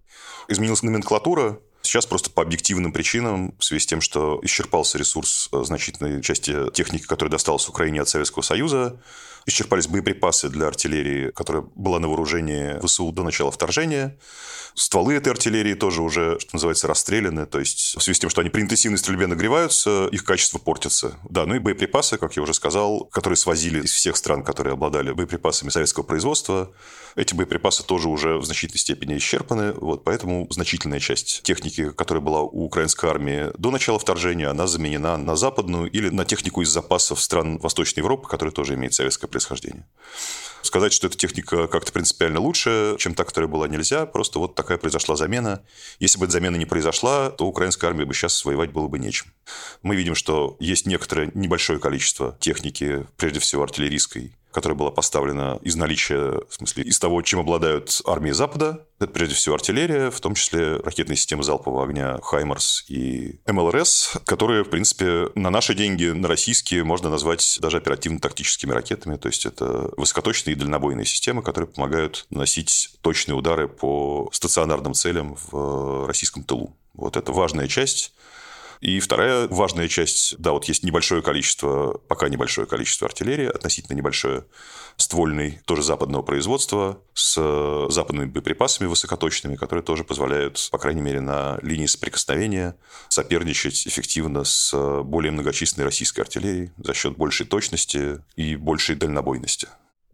Изменилась 0.49 0.83
номенклатура, 0.83 1.59
Сейчас 1.83 2.05
просто 2.05 2.29
по 2.29 2.43
объективным 2.43 2.93
причинам, 2.93 3.55
в 3.57 3.63
связи 3.63 3.81
с 3.81 3.85
тем, 3.87 4.01
что 4.01 4.39
исчерпался 4.43 4.99
ресурс 4.99 5.49
э, 5.51 5.63
значительной 5.63 6.21
части 6.21 6.69
техники, 6.73 7.07
которая 7.07 7.31
досталась 7.31 7.67
Украине 7.67 8.01
от 8.01 8.07
Советского 8.07 8.43
Союза, 8.43 9.01
исчерпались 9.45 9.87
боеприпасы 9.87 10.49
для 10.49 10.67
артиллерии, 10.67 11.31
которая 11.31 11.63
была 11.75 11.99
на 11.99 12.07
вооружении 12.07 12.79
ВСУ 12.85 13.11
до 13.11 13.23
начала 13.23 13.51
вторжения. 13.51 14.17
Стволы 14.73 15.15
этой 15.15 15.29
артиллерии 15.33 15.73
тоже 15.73 16.01
уже, 16.01 16.39
что 16.39 16.55
называется, 16.55 16.87
расстреляны. 16.87 17.45
То 17.45 17.59
есть 17.59 17.95
в 17.97 18.01
связи 18.01 18.15
с 18.15 18.19
тем, 18.19 18.29
что 18.29 18.41
они 18.41 18.49
при 18.49 18.61
интенсивной 18.61 18.97
стрельбе 18.97 19.27
нагреваются, 19.27 20.07
их 20.11 20.23
качество 20.23 20.59
портится. 20.59 21.17
Да, 21.29 21.45
ну 21.45 21.55
и 21.55 21.59
боеприпасы, 21.59 22.17
как 22.17 22.35
я 22.37 22.43
уже 22.43 22.53
сказал, 22.53 23.05
которые 23.11 23.37
свозили 23.37 23.83
из 23.83 23.91
всех 23.91 24.15
стран, 24.15 24.43
которые 24.43 24.73
обладали 24.73 25.11
боеприпасами 25.11 25.69
советского 25.69 26.03
производства, 26.03 26.71
эти 27.15 27.33
боеприпасы 27.33 27.83
тоже 27.83 28.09
уже 28.09 28.37
в 28.37 28.45
значительной 28.45 28.79
степени 28.79 29.17
исчерпаны. 29.17 29.73
Вот, 29.73 30.03
поэтому 30.03 30.47
значительная 30.49 30.99
часть 30.99 31.43
техники, 31.43 31.91
которая 31.91 32.23
была 32.23 32.41
у 32.41 32.65
украинской 32.65 33.09
армии 33.09 33.51
до 33.57 33.71
начала 33.71 33.99
вторжения, 33.99 34.47
она 34.47 34.67
заменена 34.67 35.17
на 35.17 35.35
западную 35.35 35.89
или 35.89 36.09
на 36.09 36.25
технику 36.25 36.61
из 36.61 36.69
запасов 36.69 37.21
стран 37.21 37.57
Восточной 37.59 38.01
Европы, 38.01 38.27
которая 38.27 38.53
тоже 38.53 38.75
имеет 38.75 38.93
советское 38.93 39.27
происхождения. 39.27 39.87
Сказать, 40.61 40.93
что 40.93 41.07
эта 41.07 41.17
техника 41.17 41.67
как-то 41.67 41.91
принципиально 41.91 42.39
лучше, 42.39 42.95
чем 42.99 43.15
та, 43.15 43.23
которая 43.23 43.49
была, 43.49 43.67
нельзя. 43.67 44.05
Просто 44.05 44.39
вот 44.39 44.55
такая 44.55 44.77
произошла 44.77 45.15
замена. 45.15 45.63
Если 45.99 46.19
бы 46.19 46.25
эта 46.25 46.33
замена 46.33 46.55
не 46.55 46.65
произошла, 46.65 47.31
то 47.31 47.47
украинская 47.47 47.89
армия 47.89 48.05
бы 48.05 48.13
сейчас 48.13 48.45
воевать 48.45 48.71
было 48.71 48.87
бы 48.87 48.99
нечем. 48.99 49.33
Мы 49.81 49.95
видим, 49.95 50.13
что 50.15 50.55
есть 50.59 50.85
некоторое 50.85 51.31
небольшое 51.33 51.79
количество 51.79 52.37
техники, 52.39 53.07
прежде 53.17 53.39
всего 53.39 53.63
артиллерийской, 53.63 54.35
которая 54.51 54.77
была 54.77 54.91
поставлена 54.91 55.59
из 55.61 55.75
наличия, 55.75 56.41
в 56.49 56.53
смысле, 56.53 56.83
из 56.83 56.99
того, 56.99 57.21
чем 57.21 57.39
обладают 57.39 58.01
армии 58.05 58.31
Запада. 58.31 58.85
Это 58.99 59.11
прежде 59.11 59.35
всего 59.35 59.55
артиллерия, 59.55 60.11
в 60.11 60.19
том 60.19 60.35
числе 60.35 60.77
ракетные 60.77 61.17
системы 61.17 61.43
залпового 61.43 61.85
огня 61.85 62.19
«Хаймарс» 62.21 62.85
и 62.87 63.39
МЛРС, 63.47 64.17
которые, 64.25 64.63
в 64.63 64.69
принципе, 64.69 65.29
на 65.35 65.49
наши 65.49 65.73
деньги, 65.73 66.05
на 66.05 66.27
российские, 66.27 66.83
можно 66.83 67.09
назвать 67.09 67.57
даже 67.61 67.77
оперативно-тактическими 67.77 68.71
ракетами. 68.71 69.17
То 69.17 69.27
есть 69.27 69.45
это 69.45 69.91
высокоточные 69.97 70.55
и 70.55 70.59
дальнобойные 70.59 71.05
системы, 71.05 71.41
которые 71.41 71.67
помогают 71.67 72.25
наносить 72.29 72.91
точные 73.01 73.35
удары 73.35 73.67
по 73.67 74.29
стационарным 74.31 74.93
целям 74.93 75.37
в 75.51 76.05
российском 76.07 76.43
тылу. 76.43 76.77
Вот 76.93 77.17
это 77.17 77.31
важная 77.31 77.67
часть 77.67 78.13
и 78.81 78.99
вторая 78.99 79.47
важная 79.47 79.87
часть, 79.87 80.35
да, 80.39 80.51
вот 80.51 80.65
есть 80.65 80.83
небольшое 80.83 81.21
количество, 81.21 81.99
пока 82.07 82.29
небольшое 82.29 82.65
количество 82.65 83.07
артиллерии, 83.07 83.45
относительно 83.45 83.95
небольшое, 83.95 84.45
ствольной, 84.97 85.61
тоже 85.65 85.83
западного 85.83 86.23
производства, 86.23 86.99
с 87.13 87.87
западными 87.89 88.25
боеприпасами 88.25 88.87
высокоточными, 88.87 89.55
которые 89.55 89.83
тоже 89.83 90.03
позволяют, 90.03 90.67
по 90.71 90.79
крайней 90.79 91.01
мере, 91.01 91.21
на 91.21 91.59
линии 91.61 91.85
соприкосновения 91.85 92.75
соперничать 93.07 93.87
эффективно 93.87 94.43
с 94.43 94.73
более 95.03 95.31
многочисленной 95.31 95.85
российской 95.85 96.21
артиллерией 96.21 96.71
за 96.77 96.95
счет 96.95 97.15
большей 97.15 97.45
точности 97.45 98.23
и 98.35 98.55
большей 98.55 98.95
дальнобойности. 98.95 99.67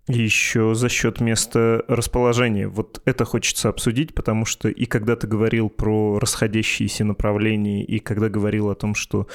Еще 0.08 0.74
за 0.74 0.88
счет 0.88 1.20
места 1.20 1.84
расположения. 1.90 2.70
Вот 2.70 3.02
это 3.04 3.26
хочется 3.26 3.68
обсудить, 3.68 4.16
потому 4.16 4.46
что 4.46 4.70
и 4.70 4.86
когда 4.86 5.18
ты 5.18 5.28
говорил 5.28 5.70
про 5.70 6.18
расходящиеся 6.18 7.04
направления, 7.04 7.84
и 7.84 8.00
когда 8.00 8.30
говорил 8.30 8.70
о 8.70 8.76
том, 8.76 8.96
что 8.96 9.28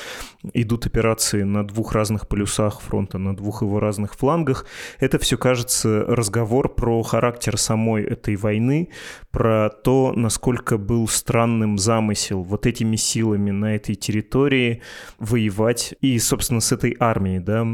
идут 0.54 0.86
операции 0.86 1.42
на 1.42 1.66
двух 1.66 1.92
разных 1.92 2.26
полюсах 2.26 2.80
фронта, 2.80 3.18
на 3.18 3.36
двух 3.36 3.60
его 3.60 3.80
разных 3.80 4.14
флангах, 4.14 4.64
это 4.98 5.18
все 5.18 5.36
кажется 5.36 6.06
разговор 6.08 6.74
про 6.74 7.02
характер 7.02 7.58
самой 7.58 8.04
этой 8.04 8.36
войны, 8.36 8.88
про 9.32 9.70
то, 9.70 10.12
насколько 10.14 10.78
был 10.78 11.08
странным 11.08 11.78
замысел 11.78 12.42
вот 12.42 12.66
этими 12.66 12.96
силами 12.96 13.50
на 13.50 13.74
этой 13.74 13.94
территории 13.94 14.82
воевать 15.18 15.94
и, 16.00 16.18
собственно, 16.18 16.60
с 16.60 16.70
этой 16.70 16.96
армией, 17.00 17.40
да, 17.40 17.66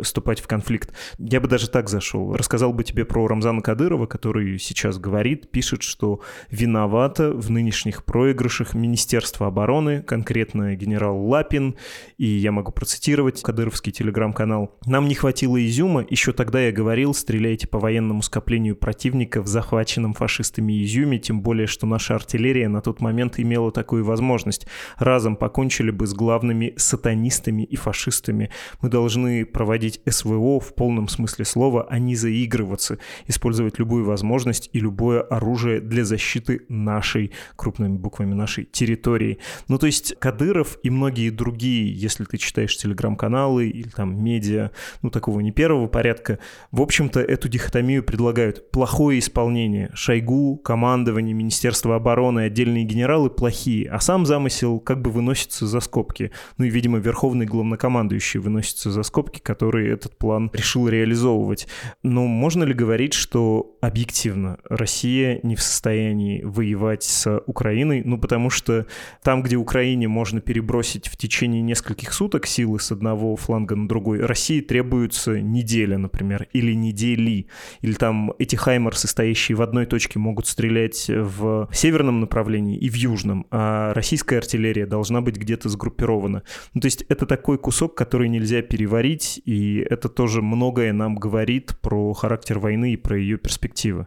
вступать 0.00 0.40
в 0.40 0.46
конфликт. 0.46 0.94
Я 1.18 1.40
бы 1.40 1.48
даже 1.48 1.68
так 1.68 1.88
зашел 1.88 2.22
рассказал 2.34 2.72
бы 2.72 2.84
тебе 2.84 3.04
про 3.04 3.26
Рамзана 3.26 3.62
Кадырова, 3.62 4.06
который 4.06 4.58
сейчас 4.58 4.98
говорит, 4.98 5.50
пишет, 5.50 5.82
что 5.82 6.20
виновато 6.50 7.32
в 7.32 7.50
нынешних 7.50 8.04
проигрышах 8.04 8.74
Министерство 8.74 9.46
обороны, 9.48 10.02
конкретно 10.02 10.74
генерал 10.76 11.26
Лапин, 11.26 11.76
и 12.18 12.26
я 12.26 12.52
могу 12.52 12.72
процитировать 12.72 13.42
кадыровский 13.42 13.92
телеграм-канал. 13.92 14.76
«Нам 14.86 15.08
не 15.08 15.14
хватило 15.14 15.64
изюма, 15.64 16.04
еще 16.08 16.32
тогда 16.32 16.60
я 16.60 16.72
говорил, 16.72 17.14
стреляйте 17.14 17.66
по 17.66 17.78
военному 17.78 18.22
скоплению 18.22 18.76
противника 18.76 19.42
в 19.42 19.46
захваченном 19.46 20.14
фашистами 20.14 20.82
изюме, 20.84 20.91
тем 21.18 21.42
более, 21.42 21.66
что 21.66 21.86
наша 21.86 22.14
артиллерия 22.14 22.68
на 22.68 22.80
тот 22.80 23.00
момент 23.00 23.38
имела 23.38 23.72
такую 23.72 24.04
возможность. 24.04 24.66
Разом 24.98 25.36
покончили 25.36 25.90
бы 25.90 26.06
с 26.06 26.14
главными 26.14 26.74
сатанистами 26.76 27.62
и 27.62 27.76
фашистами. 27.76 28.50
Мы 28.80 28.88
должны 28.88 29.44
проводить 29.46 30.00
СВО 30.08 30.60
в 30.60 30.74
полном 30.74 31.08
смысле 31.08 31.44
слова, 31.44 31.86
а 31.88 31.98
не 31.98 32.16
заигрываться, 32.16 32.98
использовать 33.26 33.78
любую 33.78 34.04
возможность 34.04 34.70
и 34.72 34.80
любое 34.80 35.22
оружие 35.22 35.80
для 35.80 36.04
защиты 36.04 36.62
нашей, 36.68 37.32
крупными 37.56 37.96
буквами 37.96 38.34
нашей 38.34 38.64
территории. 38.64 39.38
Ну, 39.68 39.78
то 39.78 39.86
есть 39.86 40.14
Кадыров 40.18 40.78
и 40.82 40.90
многие 40.90 41.30
другие, 41.30 41.92
если 41.92 42.24
ты 42.24 42.36
читаешь 42.36 42.76
телеграм-каналы 42.76 43.68
или 43.68 43.88
там 43.88 44.22
медиа, 44.22 44.70
ну, 45.02 45.10
такого 45.10 45.40
не 45.40 45.52
первого 45.52 45.86
порядка, 45.86 46.38
в 46.70 46.80
общем-то, 46.80 47.20
эту 47.20 47.48
дихотомию 47.48 48.02
предлагают. 48.02 48.70
Плохое 48.70 49.18
исполнение. 49.18 49.90
Шойгу, 49.94 50.56
командование, 50.82 51.32
Министерство 51.32 51.94
обороны, 51.94 52.40
отдельные 52.40 52.82
генералы 52.82 53.30
плохие, 53.30 53.88
а 53.88 54.00
сам 54.00 54.26
замысел 54.26 54.80
как 54.80 55.00
бы 55.00 55.12
выносится 55.12 55.68
за 55.68 55.78
скобки. 55.78 56.32
Ну 56.58 56.64
и, 56.64 56.70
видимо, 56.70 56.98
верховный 56.98 57.46
главнокомандующий 57.46 58.40
выносится 58.40 58.90
за 58.90 59.04
скобки, 59.04 59.38
который 59.38 59.88
этот 59.88 60.18
план 60.18 60.50
решил 60.52 60.88
реализовывать. 60.88 61.68
Но 62.02 62.26
можно 62.26 62.64
ли 62.64 62.74
говорить, 62.74 63.14
что 63.14 63.76
объективно 63.80 64.58
Россия 64.68 65.38
не 65.44 65.54
в 65.54 65.62
состоянии 65.62 66.42
воевать 66.42 67.04
с 67.04 67.40
Украиной? 67.46 68.02
Ну, 68.04 68.18
потому 68.18 68.50
что 68.50 68.86
там, 69.22 69.44
где 69.44 69.54
Украине 69.54 70.08
можно 70.08 70.40
перебросить 70.40 71.06
в 71.06 71.16
течение 71.16 71.62
нескольких 71.62 72.12
суток 72.12 72.44
силы 72.44 72.80
с 72.80 72.90
одного 72.90 73.36
фланга 73.36 73.76
на 73.76 73.86
другой, 73.86 74.18
России 74.18 74.60
требуется 74.60 75.40
неделя, 75.40 75.96
например, 75.96 76.48
или 76.52 76.74
недели. 76.74 77.46
Или 77.82 77.92
там 77.92 78.32
эти 78.40 78.56
хаймерсы, 78.56 79.06
стоящие 79.06 79.54
в 79.54 79.62
одной 79.62 79.86
точке, 79.86 80.18
могут 80.18 80.48
стрелять 80.48 80.71
в 81.08 81.68
северном 81.72 82.20
направлении 82.20 82.76
и 82.76 82.88
в 82.88 82.94
южном, 82.94 83.46
а 83.50 83.92
российская 83.94 84.38
артиллерия 84.38 84.86
должна 84.86 85.20
быть 85.20 85.36
где-то 85.36 85.68
сгруппирована. 85.68 86.42
Ну, 86.74 86.80
то 86.80 86.86
есть 86.86 87.02
это 87.08 87.26
такой 87.26 87.58
кусок, 87.58 87.94
который 87.94 88.28
нельзя 88.28 88.62
переварить, 88.62 89.40
и 89.44 89.78
это 89.78 90.08
тоже 90.08 90.42
многое 90.42 90.92
нам 90.92 91.16
говорит 91.16 91.78
про 91.80 92.12
характер 92.12 92.58
войны 92.58 92.92
и 92.92 92.96
про 92.96 93.18
ее 93.18 93.38
перспективы. 93.38 94.06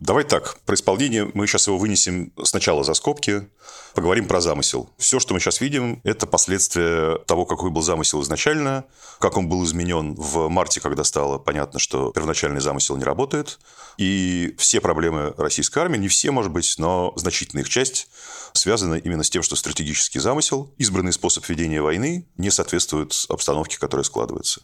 Давай 0.00 0.24
так, 0.24 0.58
про 0.66 0.74
исполнение 0.74 1.30
мы 1.34 1.46
сейчас 1.46 1.66
его 1.66 1.78
вынесем 1.78 2.32
сначала 2.42 2.84
за 2.84 2.94
скобки, 2.94 3.48
поговорим 3.94 4.26
про 4.26 4.40
замысел. 4.40 4.90
Все, 4.98 5.20
что 5.20 5.34
мы 5.34 5.40
сейчас 5.40 5.60
видим, 5.60 6.00
это 6.04 6.26
последствия 6.26 7.18
того, 7.26 7.46
какой 7.46 7.70
был 7.70 7.82
замысел 7.82 8.22
изначально, 8.22 8.84
как 9.20 9.36
он 9.36 9.48
был 9.48 9.64
изменен 9.64 10.14
в 10.14 10.48
марте, 10.48 10.80
когда 10.80 11.04
стало 11.04 11.38
понятно, 11.38 11.78
что 11.78 12.10
первоначальный 12.12 12.60
замысел 12.60 12.96
не 12.96 13.04
работает. 13.04 13.58
И 13.96 14.54
все 14.58 14.80
проблемы 14.80 15.34
российской 15.36 15.78
армии, 15.78 15.98
не 15.98 16.08
все, 16.08 16.30
может 16.30 16.50
быть, 16.50 16.74
но 16.78 17.12
значительная 17.16 17.62
их 17.62 17.68
часть 17.68 18.08
связана 18.52 18.94
именно 18.94 19.22
с 19.22 19.30
тем, 19.30 19.42
что 19.42 19.56
стратегический 19.56 20.18
замысел, 20.18 20.72
избранный 20.78 21.12
способ 21.12 21.48
ведения 21.48 21.80
войны 21.80 22.26
не 22.36 22.50
соответствует 22.50 23.14
обстановке, 23.28 23.78
которая 23.78 24.04
складывается. 24.04 24.62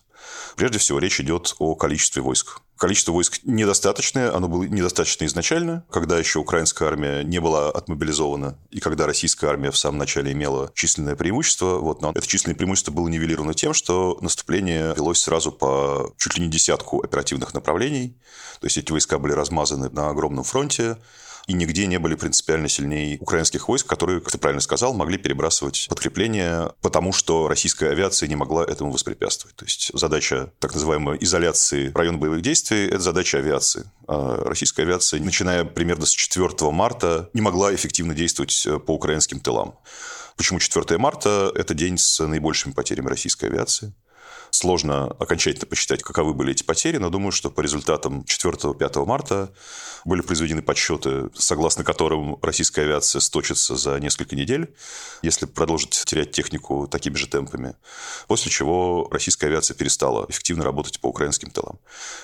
Прежде 0.56 0.78
всего, 0.78 0.98
речь 0.98 1.20
идет 1.20 1.54
о 1.58 1.74
количестве 1.74 2.22
войск. 2.22 2.60
Количество 2.76 3.12
войск 3.12 3.40
недостаточное, 3.44 4.34
оно 4.34 4.48
было 4.48 4.62
недостаточно 4.64 5.26
изначально, 5.26 5.84
когда 5.90 6.18
еще 6.18 6.38
украинская 6.38 6.88
армия 6.88 7.22
не 7.22 7.38
была 7.38 7.70
отмобилизована, 7.70 8.58
и 8.70 8.80
когда 8.80 9.06
российская 9.06 9.48
армия 9.48 9.70
в 9.70 9.76
самом 9.76 9.98
начале 9.98 10.32
имела 10.32 10.70
численное 10.74 11.14
преимущество. 11.14 11.78
Вот, 11.78 12.00
но 12.00 12.12
это 12.14 12.26
численное 12.26 12.56
преимущество 12.56 12.92
было 12.92 13.08
нивелировано 13.08 13.54
тем, 13.54 13.74
что 13.74 14.18
наступление 14.22 14.94
велось 14.94 15.20
сразу 15.20 15.52
по 15.52 16.14
чуть 16.16 16.38
ли 16.38 16.44
не 16.44 16.50
десятку 16.50 17.02
оперативных 17.02 17.52
направлений. 17.52 18.16
То 18.60 18.66
есть 18.66 18.78
эти 18.78 18.90
войска 18.92 19.18
были 19.18 19.32
размазаны 19.32 19.90
на 19.90 20.08
огромном 20.08 20.44
фронте, 20.44 20.96
и 21.46 21.52
нигде 21.52 21.86
не 21.86 21.98
были 21.98 22.14
принципиально 22.14 22.68
сильнее 22.68 23.18
украинских 23.20 23.68
войск, 23.68 23.86
которые, 23.86 24.20
как 24.20 24.32
ты 24.32 24.38
правильно 24.38 24.60
сказал, 24.60 24.94
могли 24.94 25.18
перебрасывать 25.18 25.86
подкрепления, 25.88 26.72
потому 26.80 27.12
что 27.12 27.48
российская 27.48 27.90
авиация 27.90 28.28
не 28.28 28.36
могла 28.36 28.64
этому 28.64 28.92
воспрепятствовать. 28.92 29.56
То 29.56 29.64
есть 29.64 29.90
задача 29.94 30.52
так 30.58 30.74
называемой 30.74 31.18
изоляции 31.20 31.92
района 31.94 32.18
боевых 32.18 32.42
действий– 32.42 32.86
это 32.88 33.00
задача 33.00 33.38
авиации. 33.38 33.90
А 34.06 34.42
российская 34.44 34.82
авиация, 34.82 35.20
начиная 35.20 35.64
примерно 35.64 36.06
с 36.06 36.10
4 36.10 36.48
марта, 36.70 37.30
не 37.34 37.40
могла 37.40 37.74
эффективно 37.74 38.14
действовать 38.14 38.66
э, 38.66 38.78
по 38.78 38.92
украинским 38.92 39.40
тылам. 39.40 39.74
Почему 40.36 40.58
4 40.58 40.98
марта– 40.98 41.52
это 41.54 41.74
день 41.74 41.98
с 41.98 42.24
наибольшими 42.24 42.72
потерями 42.72 43.08
российской 43.08 43.46
авиации? 43.46 43.92
Сложно 44.50 45.06
окончательно 45.18 45.66
посчитать, 45.66 46.02
каковы 46.02 46.34
были 46.34 46.52
эти 46.52 46.62
потери, 46.62 46.98
но 46.98 47.10
думаю, 47.10 47.32
что 47.32 47.50
по 47.50 47.60
результатам 47.60 48.24
4-5 48.26 49.06
марта 49.06 49.52
были 50.04 50.22
произведены 50.22 50.62
подсчеты, 50.62 51.30
согласно 51.34 51.84
которым 51.84 52.38
российская 52.42 52.82
авиация 52.82 53.20
сточится 53.20 53.76
за 53.76 53.98
несколько 54.00 54.34
недель, 54.34 54.74
если 55.22 55.46
продолжить 55.46 55.90
терять 56.04 56.32
технику 56.32 56.88
такими 56.88 57.14
же 57.14 57.26
темпами, 57.26 57.74
после 58.26 58.50
чего 58.50 59.08
российская 59.10 59.46
авиация 59.46 59.74
перестала 59.74 60.26
эффективно 60.28 60.64
работать 60.64 61.00
по 61.00 61.08
украинским 61.08 61.50
тылам. 61.50 61.78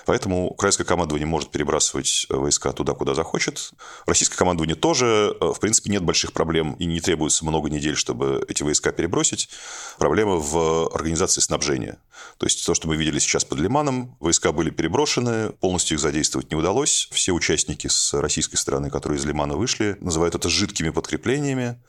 Поэтому 0.05 0.49
украинское 0.49 0.85
командование 0.85 1.27
может 1.27 1.51
перебрасывать 1.51 2.25
войска 2.29 2.71
туда, 2.71 2.93
куда 2.93 3.13
захочет. 3.13 3.71
Российское 4.05 4.37
командование 4.37 4.75
тоже, 4.75 5.35
в 5.39 5.59
принципе, 5.59 5.91
нет 5.91 6.03
больших 6.03 6.33
проблем 6.33 6.73
и 6.73 6.85
не 6.85 6.99
требуется 6.99 7.45
много 7.45 7.69
недель, 7.69 7.95
чтобы 7.95 8.43
эти 8.47 8.63
войска 8.63 8.91
перебросить. 8.91 9.49
Проблема 9.97 10.35
в 10.37 10.87
организации 10.93 11.41
снабжения. 11.41 11.99
То 12.37 12.45
есть 12.45 12.65
то, 12.65 12.73
что 12.73 12.87
мы 12.87 12.97
видели 12.97 13.19
сейчас 13.19 13.45
под 13.45 13.59
Лиманом, 13.59 14.15
войска 14.19 14.51
были 14.51 14.69
переброшены, 14.69 15.49
полностью 15.51 15.95
их 15.95 16.01
задействовать 16.01 16.51
не 16.51 16.57
удалось. 16.57 17.07
Все 17.11 17.31
участники 17.31 17.87
с 17.87 18.13
российской 18.13 18.57
стороны, 18.57 18.89
которые 18.89 19.19
из 19.19 19.25
Лимана 19.25 19.55
вышли, 19.55 19.97
называют 19.99 20.35
это 20.35 20.49
жидкими 20.49 20.89
подкреплениями. 20.89 21.81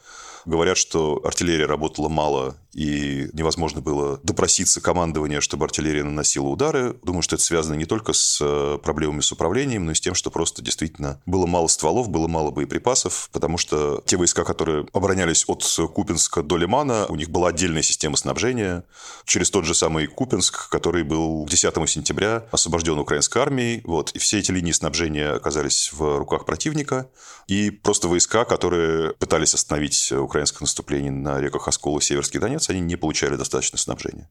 Говорят, 0.44 0.78
что 0.78 1.20
артиллерия 1.25 1.66
работала 1.66 2.08
мало, 2.08 2.56
и 2.78 3.28
невозможно 3.32 3.80
было 3.80 4.20
допроситься 4.23 4.80
командования, 4.80 5.40
чтобы 5.40 5.64
артиллерия 5.64 6.04
наносила 6.04 6.47
удары. 6.47 6.94
Думаю, 7.02 7.23
что 7.23 7.35
это 7.35 7.42
связано 7.42 7.75
не 7.75 7.87
только 7.87 8.12
с 8.12 8.38
э, 8.40 8.78
проблемами 8.80 9.20
с 9.20 9.32
управлением, 9.32 9.85
но 9.85 9.90
и 9.90 9.94
с 9.97 10.00
тем, 10.00 10.14
что 10.14 10.30
просто 10.30 10.62
действительно 10.62 11.20
было 11.26 11.47
мало 11.47 11.66
стволов, 11.66 12.08
было 12.08 12.28
мало 12.28 12.52
боеприпасов, 12.52 13.30
потому 13.32 13.58
что 13.58 14.00
те 14.06 14.16
войска, 14.16 14.44
которые 14.44 14.87
оборонялись 14.92 15.44
от 15.49 15.64
Купинска 15.92 16.44
до 16.44 16.56
Лимана, 16.56 17.06
у 17.08 17.16
них 17.16 17.30
была 17.30 17.49
отдельная 17.49 17.82
система 17.82 18.16
снабжения 18.16 18.85
через 19.25 19.50
тот 19.50 19.64
же 19.64 19.75
самый 19.75 20.06
Купинск, 20.06 20.68
который 20.68 21.02
был 21.02 21.47
10 21.47 21.90
сентября 21.90 22.44
освобожден 22.52 22.97
украинской 23.00 23.38
армией. 23.38 23.82
Вот. 23.87 24.12
И 24.12 24.20
все 24.20 24.38
эти 24.38 24.52
линии 24.52 24.70
снабжения 24.70 25.32
оказались 25.32 25.90
в 25.92 26.18
руках 26.18 26.44
противника. 26.44 27.11
И 27.49 27.70
просто 27.70 28.06
войска, 28.06 28.44
которые 28.44 29.14
пытались 29.14 29.54
остановить 29.54 30.12
украинское 30.12 30.61
наступление 30.61 31.11
на 31.11 31.40
реках 31.40 31.66
Оскол 31.66 31.99
и 31.99 32.02
Северский 32.02 32.38
Донец, 32.38 32.67
они 32.70 32.80
не 32.80 32.96
получали 32.96 33.37
достаточно 33.37 33.78
снабжения. 33.78 34.28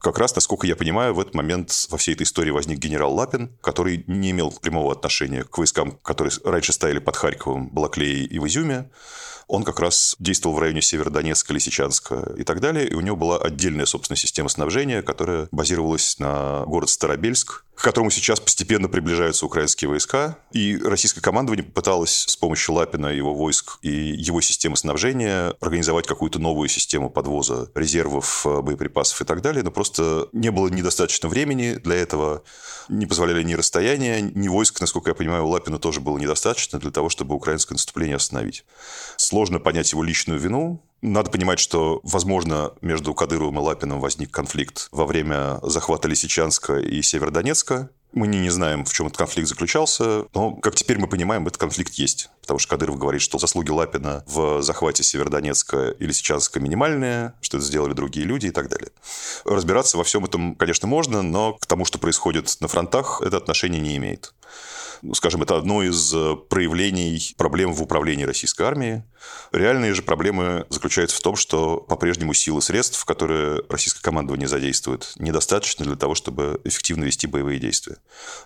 Как 0.00 0.18
раз, 0.18 0.34
насколько 0.34 0.66
я 0.66 0.76
понимаю, 0.76 1.14
в 1.14 1.20
этот 1.20 1.34
момент 1.34 1.72
во 1.90 1.98
всей 1.98 2.14
этой 2.14 2.22
истории 2.22 2.50
возник 2.50 2.78
генерал 2.78 3.14
Лапин, 3.14 3.56
который 3.60 4.04
не 4.06 4.30
имел 4.30 4.50
прямого 4.50 4.92
отношения 4.92 5.44
к 5.44 5.58
войскам, 5.58 5.92
которые 6.02 6.32
раньше 6.44 6.72
стояли 6.72 6.98
под 6.98 7.16
Харьковом, 7.16 7.68
Балаклее 7.68 8.24
и 8.24 8.38
в 8.38 8.46
Изюме. 8.46 8.90
Он 9.46 9.64
как 9.64 9.80
раз 9.80 10.14
действовал 10.20 10.54
в 10.54 10.60
районе 10.60 10.80
Северодонецка, 10.80 11.52
Лисичанска 11.52 12.34
и 12.36 12.44
так 12.44 12.60
далее. 12.60 12.86
И 12.86 12.94
у 12.94 13.00
него 13.00 13.16
была 13.16 13.36
отдельная, 13.36 13.84
собственная 13.84 14.16
система 14.16 14.48
снабжения, 14.48 15.02
которая 15.02 15.48
базировалась 15.50 16.20
на 16.20 16.64
город 16.66 16.88
Старобельск, 16.88 17.64
к 17.80 17.82
которому 17.82 18.10
сейчас 18.10 18.38
постепенно 18.40 18.88
приближаются 18.88 19.46
украинские 19.46 19.88
войска. 19.88 20.36
И 20.52 20.76
российское 20.76 21.22
командование 21.22 21.64
попыталось 21.64 22.26
с 22.28 22.36
помощью 22.36 22.74
Лапина, 22.74 23.06
его 23.06 23.32
войск 23.32 23.78
и 23.80 23.90
его 23.90 24.42
системы 24.42 24.76
снабжения 24.76 25.54
организовать 25.60 26.06
какую-то 26.06 26.38
новую 26.38 26.68
систему 26.68 27.08
подвоза 27.08 27.68
резервов, 27.74 28.44
э, 28.44 28.60
боеприпасов 28.60 29.22
и 29.22 29.24
так 29.24 29.40
далее. 29.40 29.62
Но 29.62 29.70
просто 29.70 30.28
не 30.32 30.50
было 30.50 30.68
недостаточно 30.68 31.30
времени 31.30 31.72
для 31.72 31.96
этого. 31.96 32.42
Не 32.90 33.06
позволяли 33.06 33.42
ни 33.42 33.54
расстояния, 33.54 34.20
ни 34.20 34.48
войск, 34.48 34.78
насколько 34.82 35.10
я 35.10 35.14
понимаю, 35.14 35.46
у 35.46 35.48
Лапина 35.48 35.78
тоже 35.78 36.00
было 36.00 36.18
недостаточно 36.18 36.78
для 36.78 36.90
того, 36.90 37.08
чтобы 37.08 37.34
украинское 37.34 37.76
наступление 37.76 38.16
остановить. 38.16 38.66
Сложно 39.16 39.58
понять 39.58 39.92
его 39.92 40.02
личную 40.02 40.38
вину, 40.38 40.82
надо 41.02 41.30
понимать, 41.30 41.58
что, 41.58 42.00
возможно, 42.02 42.72
между 42.80 43.14
Кадыровым 43.14 43.58
и 43.58 43.62
Лапиным 43.62 44.00
возник 44.00 44.30
конфликт 44.30 44.88
во 44.92 45.06
время 45.06 45.58
захвата 45.62 46.08
Лисичанска 46.08 46.78
и 46.78 47.00
Северодонецка. 47.02 47.90
Мы 48.12 48.26
не, 48.26 48.40
не 48.40 48.50
знаем, 48.50 48.84
в 48.84 48.92
чем 48.92 49.06
этот 49.06 49.18
конфликт 49.18 49.48
заключался, 49.48 50.24
но, 50.34 50.56
как 50.56 50.74
теперь 50.74 50.98
мы 50.98 51.06
понимаем, 51.06 51.46
этот 51.46 51.58
конфликт 51.58 51.94
есть. 51.94 52.28
Потому 52.40 52.58
что 52.58 52.70
Кадыров 52.70 52.98
говорит, 52.98 53.22
что 53.22 53.38
заслуги 53.38 53.70
Лапина 53.70 54.24
в 54.26 54.62
захвате 54.62 55.04
Северодонецка 55.04 55.90
и 55.90 56.06
Лисичанска 56.06 56.58
минимальные, 56.58 57.34
что 57.40 57.58
это 57.58 57.66
сделали 57.66 57.92
другие 57.92 58.26
люди 58.26 58.48
и 58.48 58.50
так 58.50 58.68
далее. 58.68 58.90
Разбираться 59.44 59.96
во 59.96 60.02
всем 60.02 60.24
этом, 60.24 60.56
конечно, 60.56 60.88
можно, 60.88 61.22
но 61.22 61.54
к 61.54 61.66
тому, 61.66 61.84
что 61.84 61.98
происходит 61.98 62.56
на 62.60 62.66
фронтах, 62.66 63.22
это 63.24 63.36
отношение 63.36 63.80
не 63.80 63.96
имеет. 63.96 64.34
Ну, 65.02 65.14
скажем, 65.14 65.42
это 65.42 65.56
одно 65.56 65.82
из 65.82 66.12
э, 66.14 66.36
проявлений 66.48 67.34
проблем 67.36 67.72
в 67.72 67.82
управлении 67.82 68.24
российской 68.24 68.62
армией. 68.62 69.02
Реальные 69.52 69.94
же 69.94 70.02
проблемы 70.02 70.66
заключаются 70.70 71.16
в 71.16 71.20
том, 71.20 71.36
что 71.36 71.78
по-прежнему 71.78 72.34
силы 72.34 72.62
средств, 72.62 73.04
которые 73.04 73.62
российское 73.68 74.02
командование 74.02 74.48
задействует, 74.48 75.12
недостаточно 75.16 75.84
для 75.84 75.96
того, 75.96 76.14
чтобы 76.14 76.60
эффективно 76.64 77.04
вести 77.04 77.26
боевые 77.26 77.58
действия. 77.58 77.96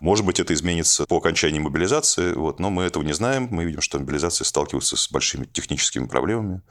Может 0.01 0.25
быть, 0.25 0.41
это 0.41 0.55
изменится 0.55 1.07
по 1.07 1.19
окончании 1.19 1.59
мобилизации, 1.59 2.33
вот, 2.35 2.61
но 2.61 2.71
мы 2.71 2.85
этого 2.85 3.03
не 3.03 3.13
знаем. 3.13 3.49
Мы 3.51 3.65
видим, 3.65 3.81
что 3.81 3.99
мобилизация 3.99 4.45
сталкивается 4.45 4.97
с 4.97 5.11
большими 5.11 5.45
техническими 5.45 6.07
проблемами. 6.07 6.63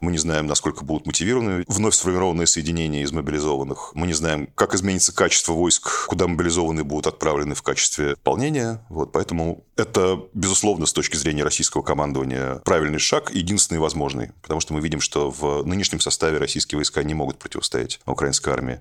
Мы 0.00 0.12
не 0.12 0.18
знаем, 0.18 0.46
насколько 0.46 0.84
будут 0.84 1.06
мотивированы 1.06 1.64
вновь 1.68 1.94
сформированные 1.94 2.46
соединения 2.46 3.02
из 3.02 3.12
мобилизованных. 3.12 3.92
Мы 3.94 4.06
не 4.06 4.14
знаем, 4.14 4.48
как 4.54 4.74
изменится 4.74 5.14
качество 5.14 5.52
войск, 5.52 6.06
куда 6.06 6.26
мобилизованные 6.26 6.84
будут 6.84 7.06
отправлены 7.06 7.54
в 7.54 7.62
качестве 7.62 8.10
выполнения. 8.10 8.84
Вот, 8.88 9.12
поэтому 9.12 9.31
Поэтому 9.32 9.64
это, 9.76 10.26
безусловно, 10.34 10.84
с 10.84 10.92
точки 10.92 11.16
зрения 11.16 11.42
российского 11.42 11.80
командования 11.80 12.56
правильный 12.66 12.98
шаг, 12.98 13.30
единственный 13.32 13.78
возможный. 13.78 14.32
Потому 14.42 14.60
что 14.60 14.74
мы 14.74 14.82
видим, 14.82 15.00
что 15.00 15.30
в 15.30 15.64
нынешнем 15.64 16.00
составе 16.00 16.36
российские 16.36 16.76
войска 16.76 17.02
не 17.02 17.14
могут 17.14 17.38
противостоять 17.38 17.98
украинской 18.04 18.50
армии. 18.50 18.80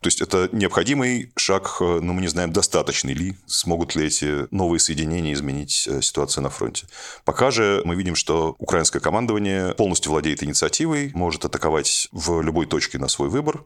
То 0.00 0.08
есть 0.08 0.20
это 0.20 0.48
необходимый 0.50 1.30
шаг, 1.36 1.76
но 1.80 2.12
мы 2.12 2.22
не 2.22 2.26
знаем, 2.26 2.52
достаточный 2.52 3.14
ли, 3.14 3.36
смогут 3.46 3.94
ли 3.94 4.06
эти 4.06 4.52
новые 4.52 4.80
соединения 4.80 5.32
изменить 5.32 5.86
э, 5.88 6.02
ситуацию 6.02 6.42
на 6.42 6.50
фронте. 6.50 6.88
Пока 7.24 7.52
же 7.52 7.80
мы 7.84 7.94
видим, 7.94 8.16
что 8.16 8.56
украинское 8.58 9.00
командование 9.00 9.74
полностью 9.74 10.10
владеет 10.10 10.42
инициативой, 10.42 11.12
может 11.14 11.44
атаковать 11.44 12.08
в 12.10 12.42
любой 12.42 12.66
точке 12.66 12.98
на 12.98 13.06
свой 13.06 13.28
выбор. 13.28 13.62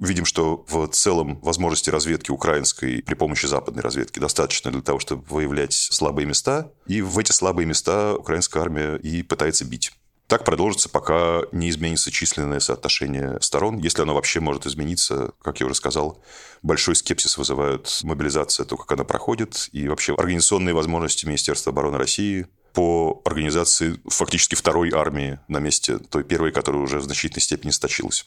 Видим, 0.00 0.24
что 0.24 0.64
в 0.66 0.88
целом 0.88 1.38
возможности 1.42 1.90
разведки 1.90 2.30
украинской 2.30 3.02
при 3.02 3.14
помощи 3.14 3.44
западной 3.44 3.82
разведки 3.82 4.18
достаточно 4.18 4.70
для 4.70 4.80
того, 4.80 4.98
чтобы 4.98 5.22
выявлять 5.28 5.74
слабые 5.74 6.26
места. 6.26 6.72
И 6.86 7.02
в 7.02 7.18
эти 7.18 7.32
слабые 7.32 7.66
места 7.66 8.16
украинская 8.16 8.62
армия 8.62 8.96
и 8.96 9.22
пытается 9.22 9.66
бить. 9.66 9.92
Так 10.26 10.44
продолжится, 10.44 10.88
пока 10.88 11.42
не 11.52 11.68
изменится 11.68 12.10
численное 12.10 12.60
соотношение 12.60 13.36
сторон. 13.42 13.76
Если 13.78 14.00
оно 14.00 14.14
вообще 14.14 14.40
может 14.40 14.64
измениться, 14.64 15.32
как 15.42 15.60
я 15.60 15.66
уже 15.66 15.74
сказал, 15.74 16.22
большой 16.62 16.96
скепсис 16.96 17.36
вызывают 17.36 18.00
мобилизация, 18.02 18.64
то, 18.64 18.78
как 18.78 18.92
она 18.92 19.04
проходит, 19.04 19.68
и 19.72 19.88
вообще 19.88 20.14
организационные 20.14 20.72
возможности 20.72 21.26
Министерства 21.26 21.72
обороны 21.72 21.98
России 21.98 22.46
по 22.72 23.20
организации 23.24 24.00
фактически 24.08 24.54
второй 24.54 24.92
армии 24.92 25.40
на 25.48 25.58
месте 25.58 25.98
той 25.98 26.24
первой, 26.24 26.52
которая 26.52 26.80
уже 26.80 27.00
в 27.00 27.02
значительной 27.02 27.42
степени 27.42 27.72
сточилась. 27.72 28.24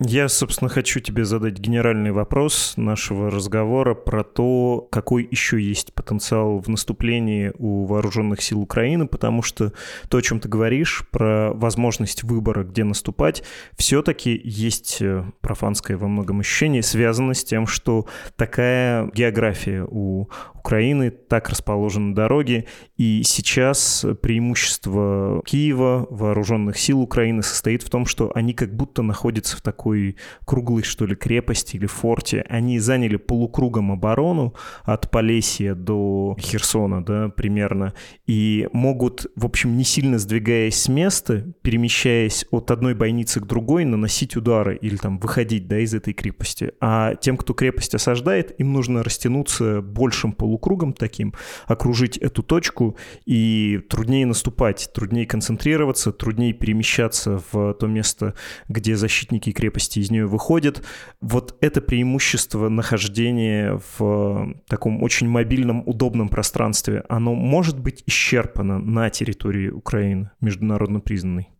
Я, 0.00 0.28
собственно, 0.28 0.68
хочу 0.68 0.98
тебе 0.98 1.24
задать 1.24 1.58
генеральный 1.58 2.10
вопрос 2.10 2.74
нашего 2.76 3.30
разговора 3.30 3.94
про 3.94 4.24
то, 4.24 4.86
какой 4.90 5.26
еще 5.30 5.60
есть 5.60 5.94
потенциал 5.94 6.58
в 6.58 6.68
наступлении 6.68 7.52
у 7.58 7.84
вооруженных 7.84 8.42
сил 8.42 8.60
Украины, 8.60 9.06
потому 9.06 9.42
что 9.42 9.72
то, 10.08 10.18
о 10.18 10.22
чем 10.22 10.40
ты 10.40 10.48
говоришь, 10.48 11.06
про 11.12 11.52
возможность 11.52 12.24
выбора, 12.24 12.64
где 12.64 12.82
наступать, 12.82 13.44
все-таки 13.76 14.40
есть 14.42 14.98
э, 15.00 15.24
профанское 15.40 15.96
во 15.96 16.08
многом 16.08 16.40
ощущение, 16.40 16.82
связано 16.82 17.34
с 17.34 17.44
тем, 17.44 17.68
что 17.68 18.06
такая 18.36 19.08
география 19.14 19.86
у 19.88 20.28
Украины, 20.64 21.10
так 21.10 21.50
расположены 21.50 22.14
дороги, 22.14 22.64
и 22.96 23.22
сейчас 23.22 24.06
преимущество 24.22 25.42
Киева, 25.44 26.06
вооруженных 26.08 26.78
сил 26.78 27.02
Украины 27.02 27.42
состоит 27.42 27.82
в 27.82 27.90
том, 27.90 28.06
что 28.06 28.32
они 28.34 28.54
как 28.54 28.74
будто 28.74 29.02
находятся 29.02 29.58
в 29.58 29.60
такой 29.60 30.16
круглой, 30.46 30.82
что 30.82 31.04
ли, 31.04 31.16
крепости 31.16 31.76
или 31.76 31.84
форте. 31.84 32.46
Они 32.48 32.78
заняли 32.78 33.16
полукругом 33.16 33.92
оборону 33.92 34.54
от 34.84 35.10
Полесья 35.10 35.74
до 35.74 36.34
Херсона, 36.40 37.04
да, 37.04 37.28
примерно, 37.28 37.92
и 38.26 38.66
могут, 38.72 39.26
в 39.36 39.44
общем, 39.44 39.76
не 39.76 39.84
сильно 39.84 40.18
сдвигаясь 40.18 40.76
с 40.76 40.88
места, 40.88 41.44
перемещаясь 41.60 42.46
от 42.50 42.70
одной 42.70 42.94
бойницы 42.94 43.40
к 43.40 43.46
другой, 43.46 43.84
наносить 43.84 44.34
удары 44.34 44.78
или 44.80 44.96
там 44.96 45.18
выходить, 45.18 45.68
да, 45.68 45.78
из 45.80 45.92
этой 45.92 46.14
крепости. 46.14 46.72
А 46.80 47.16
тем, 47.16 47.36
кто 47.36 47.52
крепость 47.52 47.94
осаждает, 47.94 48.58
им 48.58 48.72
нужно 48.72 49.02
растянуться 49.02 49.82
большим 49.82 50.32
полукругом 50.32 50.53
полукругом 50.54 50.92
таким, 50.92 51.34
окружить 51.66 52.16
эту 52.16 52.42
точку, 52.42 52.96
и 53.26 53.80
труднее 53.88 54.26
наступать, 54.26 54.90
труднее 54.94 55.26
концентрироваться, 55.26 56.12
труднее 56.12 56.52
перемещаться 56.52 57.42
в 57.52 57.74
то 57.74 57.86
место, 57.86 58.34
где 58.68 58.96
защитники 58.96 59.52
крепости 59.52 59.98
из 59.98 60.10
нее 60.10 60.26
выходят. 60.26 60.82
Вот 61.20 61.56
это 61.60 61.80
преимущество 61.80 62.68
нахождения 62.68 63.80
в 63.98 64.54
таком 64.68 65.02
очень 65.02 65.28
мобильном, 65.28 65.82
удобном 65.86 66.28
пространстве, 66.28 67.02
оно 67.08 67.34
может 67.34 67.80
быть 67.80 68.04
исчерпано 68.06 68.78
на 68.78 69.10
территории 69.10 69.70
Украины, 69.70 70.30
международно 70.40 71.00
признанной? 71.00 71.53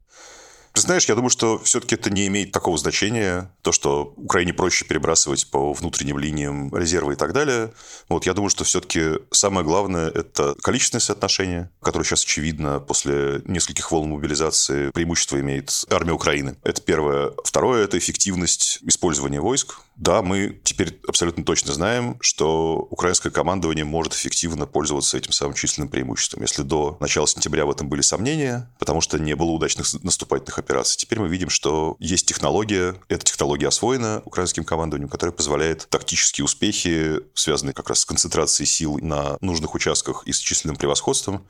Знаешь, 0.77 1.05
я 1.09 1.15
думаю, 1.15 1.31
что 1.31 1.61
все-таки 1.61 1.95
это 1.95 2.11
не 2.11 2.27
имеет 2.27 2.51
такого 2.51 2.77
значения, 2.77 3.49
то, 3.63 3.71
что 3.71 4.13
Украине 4.17 4.53
проще 4.53 4.85
перебрасывать 4.85 5.49
по 5.49 5.73
внутренним 5.73 6.19
линиям 6.19 6.75
резервы 6.77 7.13
и 7.13 7.17
так 7.17 7.33
далее. 7.33 7.73
Вот 8.09 8.27
я 8.27 8.35
думаю, 8.35 8.51
что 8.51 8.65
все-таки 8.65 9.21
самое 9.31 9.65
главное– 9.65 10.11
это 10.15 10.57
количественное 10.63 11.01
соотношение, 11.01 11.71
которое 11.81 12.05
сейчас 12.05 12.25
очевидно 12.25 12.81
после 12.81 13.41
нескольких 13.45 13.93
волн 13.93 14.11
мобилизации 14.11 14.91
преимущество 14.91 15.41
имеет 15.41 15.71
армия 15.91 16.13
Украины. 16.13 16.57
Это 16.65 16.83
первое. 16.83 17.31
Второе– 17.45 17.85
это 17.87 17.97
эффективность 17.97 18.81
использования 18.83 19.41
войск. 19.41 19.77
Да, 19.97 20.23
мы 20.23 20.61
теперь 20.65 20.99
абсолютно 21.07 21.45
точно 21.45 21.73
знаем, 21.73 22.17
что 22.21 22.89
украинское 22.91 23.31
командование 23.31 23.85
может 23.85 24.13
эффективно 24.15 24.67
пользоваться 24.67 25.17
этим 25.17 25.31
самым 25.31 25.55
численным 25.55 25.89
преимуществом. 25.89 26.43
Если 26.43 26.63
до 26.63 26.97
начала 26.99 27.29
сентября 27.29 27.65
в 27.65 27.71
этом 27.71 27.89
были 27.89 28.01
сомнения, 28.01 28.69
потому 28.81 29.01
что 29.01 29.19
не 29.19 29.37
было 29.37 29.51
удачных 29.51 29.87
наступательных 30.03 30.59
операций, 30.59 30.99
теперь 30.99 31.21
мы 31.21 31.29
видим, 31.29 31.49
что 31.49 31.97
есть 32.01 32.27
технология, 32.27 32.97
эта 33.09 33.25
технология 33.25 33.69
освоена 33.69 34.23
украинским 34.25 34.65
командованием, 34.65 35.09
которая 35.09 35.33
позволяет 35.33 35.87
тактические 35.89 36.45
успехи, 36.45 37.21
связанные 37.35 37.73
как 37.73 37.89
раз 37.89 38.01
с 38.01 38.05
концентрацией 38.05 38.67
сил 38.67 38.99
на 38.99 39.39
нужных 39.41 39.77
участках 39.77 40.27
и 40.27 40.33
с 40.33 40.39
численным 40.39 40.77
превосходством, 40.77 41.47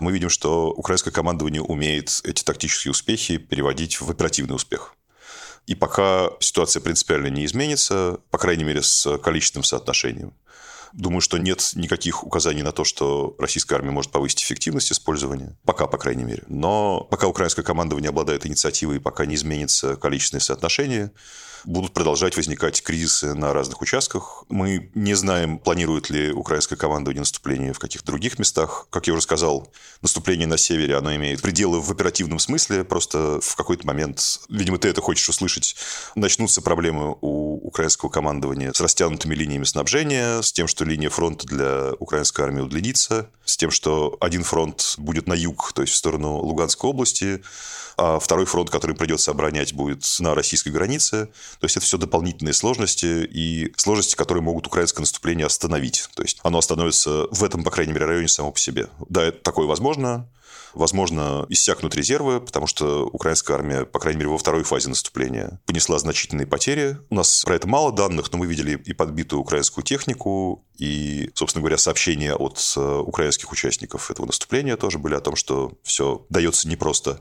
мы 0.00 0.10
видим, 0.10 0.30
что 0.30 0.70
украинское 0.72 1.14
командование 1.14 1.62
умеет 1.62 2.20
эти 2.24 2.42
тактические 2.42 2.90
успехи 2.90 3.36
переводить 3.36 4.00
в 4.00 4.10
оперативный 4.10 4.56
успех. 4.56 4.94
И 5.66 5.74
пока 5.74 6.30
ситуация 6.40 6.80
принципиально 6.80 7.28
не 7.28 7.44
изменится, 7.46 8.18
по 8.30 8.38
крайней 8.38 8.64
мере, 8.64 8.82
с 8.82 9.18
количественным 9.18 9.64
соотношением, 9.64 10.34
Думаю, 10.94 11.20
что 11.20 11.38
нет 11.38 11.72
никаких 11.74 12.22
указаний 12.22 12.62
на 12.62 12.70
то, 12.70 12.84
что 12.84 13.34
российская 13.40 13.74
армия 13.74 13.90
может 13.90 14.12
повысить 14.12 14.44
эффективность 14.44 14.92
использования. 14.92 15.58
Пока, 15.64 15.88
по 15.88 15.98
крайней 15.98 16.22
мере. 16.22 16.44
Но 16.46 17.00
пока 17.10 17.26
украинское 17.26 17.64
командование 17.64 18.10
обладает 18.10 18.46
инициативой, 18.46 19.00
пока 19.00 19.26
не 19.26 19.34
изменится 19.34 19.96
количественное 19.96 20.40
соотношение, 20.40 21.10
будут 21.64 21.92
продолжать 21.92 22.36
возникать 22.36 22.82
кризисы 22.82 23.34
на 23.34 23.52
разных 23.52 23.80
участках. 23.82 24.44
Мы 24.48 24.90
не 24.94 25.14
знаем, 25.14 25.58
планирует 25.58 26.10
ли 26.10 26.32
украинское 26.32 26.78
командование 26.78 27.20
наступление 27.20 27.72
в 27.72 27.78
каких-то 27.78 28.06
других 28.06 28.38
местах. 28.38 28.86
Как 28.90 29.06
я 29.06 29.12
уже 29.12 29.22
сказал, 29.22 29.68
наступление 30.02 30.46
на 30.46 30.58
севере, 30.58 30.96
оно 30.96 31.14
имеет 31.16 31.42
пределы 31.42 31.80
в 31.80 31.90
оперативном 31.90 32.38
смысле. 32.38 32.84
Просто 32.84 33.40
в 33.40 33.56
какой-то 33.56 33.86
момент, 33.86 34.40
видимо, 34.48 34.78
ты 34.78 34.88
это 34.88 35.00
хочешь 35.00 35.28
услышать, 35.28 35.76
начнутся 36.14 36.62
проблемы 36.62 37.16
у 37.20 37.66
украинского 37.66 38.10
командования 38.10 38.72
с 38.72 38.80
растянутыми 38.80 39.34
линиями 39.34 39.64
снабжения, 39.64 40.42
с 40.42 40.52
тем, 40.52 40.68
что 40.68 40.84
линия 40.84 41.10
фронта 41.10 41.46
для 41.46 41.92
украинской 41.98 42.42
армии 42.42 42.60
удлинится, 42.60 43.28
с 43.44 43.56
тем, 43.56 43.70
что 43.70 44.16
один 44.20 44.44
фронт 44.44 44.94
будет 44.98 45.26
на 45.26 45.34
юг, 45.34 45.72
то 45.72 45.82
есть 45.82 45.94
в 45.94 45.96
сторону 45.96 46.36
Луганской 46.36 46.90
области, 46.90 47.42
а 47.96 48.18
второй 48.18 48.46
фронт, 48.46 48.70
который 48.70 48.96
придется 48.96 49.30
оборонять, 49.30 49.72
будет 49.72 50.04
на 50.18 50.34
российской 50.34 50.70
границе. 50.70 51.26
То 51.60 51.64
есть 51.64 51.76
это 51.76 51.86
все 51.86 51.98
дополнительные 51.98 52.54
сложности 52.54 53.28
и 53.30 53.72
сложности, 53.76 54.14
которые 54.16 54.42
могут 54.42 54.66
украинское 54.66 55.02
наступление 55.02 55.46
остановить. 55.46 56.08
То 56.14 56.22
есть 56.22 56.38
оно 56.42 56.58
остановится 56.58 57.26
в 57.30 57.44
этом, 57.44 57.64
по 57.64 57.70
крайней 57.70 57.92
мере, 57.92 58.06
районе 58.06 58.28
само 58.28 58.52
по 58.52 58.58
себе. 58.58 58.88
Да, 59.08 59.30
такое 59.30 59.66
возможно. 59.66 60.28
Возможно, 60.74 61.46
иссякнут 61.48 61.94
резервы, 61.94 62.40
потому 62.40 62.66
что 62.66 63.06
украинская 63.06 63.56
армия, 63.56 63.84
по 63.84 64.00
крайней 64.00 64.18
мере, 64.18 64.30
во 64.30 64.38
второй 64.38 64.64
фазе 64.64 64.88
наступления 64.88 65.60
понесла 65.66 65.98
значительные 66.00 66.48
потери. 66.48 66.98
У 67.10 67.14
нас 67.14 67.44
про 67.44 67.54
это 67.54 67.68
мало 67.68 67.92
данных, 67.92 68.32
но 68.32 68.38
мы 68.38 68.46
видели 68.46 68.76
и 68.84 68.92
подбитую 68.92 69.40
украинскую 69.40 69.84
технику, 69.84 70.64
и, 70.76 71.30
собственно 71.34 71.62
говоря, 71.62 71.78
сообщения 71.78 72.34
от 72.34 72.58
э, 72.76 72.80
украинских 72.80 73.52
участников 73.52 74.10
этого 74.10 74.26
наступления 74.26 74.76
тоже 74.76 74.98
были 74.98 75.14
о 75.14 75.20
том, 75.20 75.36
что 75.36 75.72
все 75.84 76.26
дается 76.28 76.68
непросто. 76.68 77.20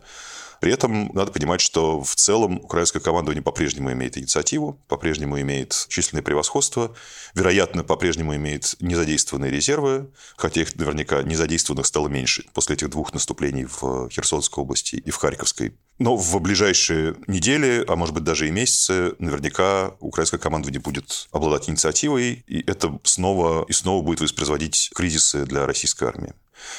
При 0.64 0.72
этом 0.72 1.12
надо 1.14 1.34
понимать, 1.34 1.60
что 1.60 2.02
в 2.02 2.16
целом 2.16 2.56
украинское 2.60 3.02
командование 3.02 3.44
по-прежнему 3.44 3.92
имеет 3.92 4.18
инициативу, 4.18 4.80
по-прежнему 4.88 5.38
имеет 5.42 5.88
численное 5.90 6.24
превосходство, 6.24 6.96
вероятно, 7.36 7.84
по-прежнему 7.84 8.34
имеет 8.38 8.74
незадействованные 8.80 9.52
резервы, 9.52 10.10
хотя 10.38 10.62
их 10.62 10.74
наверняка 10.78 11.22
незадействованных 11.22 11.86
стало 11.86 12.08
меньше 12.08 12.46
после 12.54 12.78
этих 12.78 12.92
двух 12.92 13.12
наступлений 13.14 13.66
в 13.66 14.08
Херсонской 14.10 14.64
области 14.64 14.96
и 14.96 15.12
в 15.12 15.18
Харьковской. 15.18 15.74
Но 16.00 16.16
в 16.16 16.40
ближайшие 16.40 17.18
недели, 17.28 17.84
а 17.86 17.98
может 17.98 18.16
быть 18.16 18.24
даже 18.24 18.48
и 18.48 18.52
месяцы, 18.52 19.16
наверняка 19.20 19.98
украинское 20.00 20.40
командование 20.40 20.80
будет 20.80 21.28
обладать 21.34 21.70
инициативой, 21.70 22.46
и 22.48 22.64
это 22.66 23.02
снова 23.04 23.66
и 23.68 23.74
снова 23.74 24.02
будет 24.02 24.22
воспроизводить 24.22 24.92
кризисы 24.96 25.46
для 25.46 25.66
российской 25.66 26.06
армии. 26.06 26.34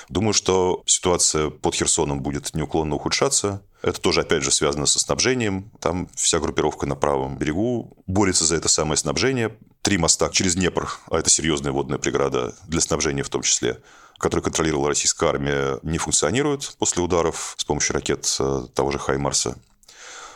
Думаю, 0.09 0.33
что 0.33 0.83
ситуация 0.87 1.51
под 1.51 1.75
Херсоном 1.75 2.21
будет 2.21 2.55
неуклонно 2.55 2.97
ухудшаться. 2.97 3.63
Это 3.83 4.01
тоже, 4.01 4.23
опять 4.23 4.43
же, 4.43 4.51
связано 4.51 4.87
со 4.87 4.99
снабжением. 4.99 5.71
Там 5.81 6.09
вся 6.15 6.41
группировка 6.41 6.87
на 6.87 6.97
правом 6.97 7.37
берегу 7.37 7.97
борется 8.07 8.45
за 8.45 8.57
это 8.57 8.69
самое 8.69 8.97
снабжение. 8.97 9.57
Три 9.83 9.99
моста 9.99 10.31
через 10.31 10.55
Днепр, 10.55 10.89
а 11.11 11.19
это 11.19 11.29
серьезная 11.29 11.73
водная 11.73 11.99
преграда 11.99 12.55
для 12.67 12.81
снабжения 12.81 13.23
в 13.23 13.29
том 13.29 13.43
числе, 13.43 13.83
который 14.19 14.41
контролировала 14.41 14.89
российская 14.89 15.29
армия, 15.29 15.79
не 15.83 15.99
функционируют 15.99 16.77
после 16.79 17.03
ударов 17.03 17.55
с 17.59 17.65
помощью 17.65 17.95
ракет 17.95 18.35
э, 18.41 18.67
того 18.75 18.91
же 18.91 18.99
«Хаймарса». 18.99 19.59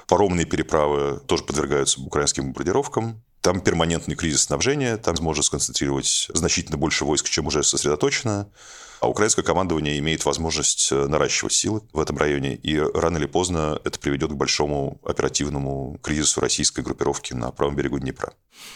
Паромные 0.09 0.47
переправы 0.47 1.21
тоже 1.27 1.45
подвергаются 1.45 2.01
украинским 2.01 2.45
бомбардировкам. 2.45 3.23
Там 3.43 3.61
перманентный 3.61 4.17
кризис 4.17 4.43
снабжения, 4.43 4.97
там 4.97 5.15
можно 5.21 5.43
сконцентрировать 5.43 6.29
значительно 6.35 6.77
больше 6.77 7.05
войск, 7.05 7.29
чем 7.29 7.47
уже 7.47 7.63
сосредоточено. 7.63 8.51
А 9.01 9.09
украинское 9.09 9.45
командование 9.45 9.99
имеет 9.99 10.25
возможность 10.25 10.91
э, 10.93 11.07
наращивать 11.07 11.53
силы 11.53 11.83
в 11.93 12.01
этом 12.01 12.17
районе, 12.17 12.55
и 12.55 12.79
рано 12.79 13.19
или 13.19 13.27
поздно 13.27 13.81
это 13.85 13.99
приведет 13.99 14.31
к 14.31 14.35
большому 14.35 15.01
оперативному 15.05 15.99
кризису 16.03 16.41
российской 16.41 16.83
группировки 16.83 17.35
на 17.35 17.51
правом 17.51 17.77
берегу 17.77 17.99
Днепра. 17.99 18.33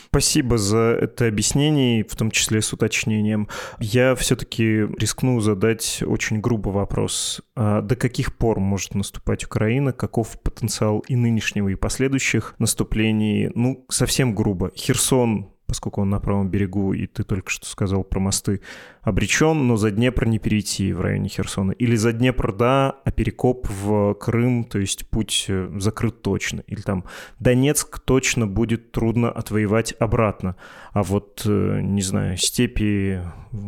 Спасибо 0.06 0.58
за 0.58 0.96
это 1.00 1.26
объяснение, 1.26 2.04
в 2.04 2.14
том 2.14 2.30
числе 2.30 2.62
с 2.62 2.72
уточнением. 2.72 3.48
Я 3.80 4.14
все-таки 4.14 4.86
рискну 4.98 5.40
задать 5.40 6.02
очень 6.06 6.40
грубый 6.40 6.72
вопрос. 6.72 7.40
А 7.56 7.80
до 7.80 7.96
каких 7.96 8.36
пор 8.36 8.60
может 8.60 8.94
наступать 8.94 9.44
Украина? 9.44 9.92
Каков 9.92 10.40
потенциал 10.40 11.00
и 11.08 11.16
нынешнего, 11.16 11.68
и 11.68 11.74
последующих 11.74 12.54
наступлений? 12.58 13.50
Ну, 13.54 13.84
совсем 13.88 14.34
грубо. 14.34 14.70
Херсон 14.76 15.51
поскольку 15.72 16.02
он 16.02 16.10
на 16.10 16.20
правом 16.20 16.50
берегу, 16.50 16.92
и 16.92 17.06
ты 17.06 17.24
только 17.24 17.48
что 17.48 17.64
сказал 17.64 18.04
про 18.04 18.20
мосты, 18.20 18.60
обречен, 19.00 19.66
но 19.66 19.78
за 19.78 19.90
Днепр 19.90 20.26
не 20.26 20.38
перейти 20.38 20.92
в 20.92 21.00
районе 21.00 21.30
Херсона. 21.30 21.72
Или 21.72 21.96
за 21.96 22.12
Днепр, 22.12 22.52
да, 22.52 22.96
а 23.06 23.10
перекоп 23.10 23.66
в 23.70 24.12
Крым, 24.20 24.64
то 24.64 24.78
есть 24.78 25.08
путь 25.08 25.46
э, 25.48 25.70
закрыт 25.78 26.20
точно. 26.20 26.62
Или 26.66 26.82
там 26.82 27.04
Донецк 27.38 28.00
точно 28.00 28.46
будет 28.46 28.92
трудно 28.92 29.30
отвоевать 29.30 29.94
обратно. 29.98 30.56
А 30.92 31.02
вот, 31.02 31.42
э, 31.46 31.80
не 31.80 32.02
знаю, 32.02 32.36
степи 32.36 33.22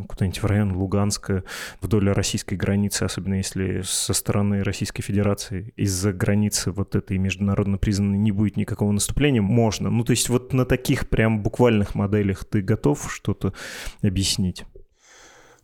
куда-нибудь 0.09 0.43
в 0.43 0.47
район 0.47 0.73
Луганска, 0.73 1.45
вдоль 1.81 2.11
российской 2.11 2.55
границы, 2.55 3.03
особенно 3.03 3.35
если 3.35 3.83
со 3.83 4.15
стороны 4.15 4.63
Российской 4.63 5.03
Федерации 5.03 5.73
из-за 5.77 6.13
границы 6.13 6.71
вот 6.71 6.95
этой 6.95 7.19
международно 7.19 7.79
признанной 7.79 8.19
не 8.19 8.33
будет 8.33 8.57
никакого 8.57 8.93
наступления, 8.93 9.43
можно. 9.43 9.91
Ну, 9.91 10.05
то 10.05 10.13
есть 10.13 10.29
вот 10.29 10.53
на 10.53 10.65
таких 10.65 11.09
прям 11.09 11.43
буквальных 11.43 11.94
моделях 11.95 12.45
ты 12.45 12.63
готов 12.63 13.13
что-то 13.13 13.53
объяснить? 14.03 14.65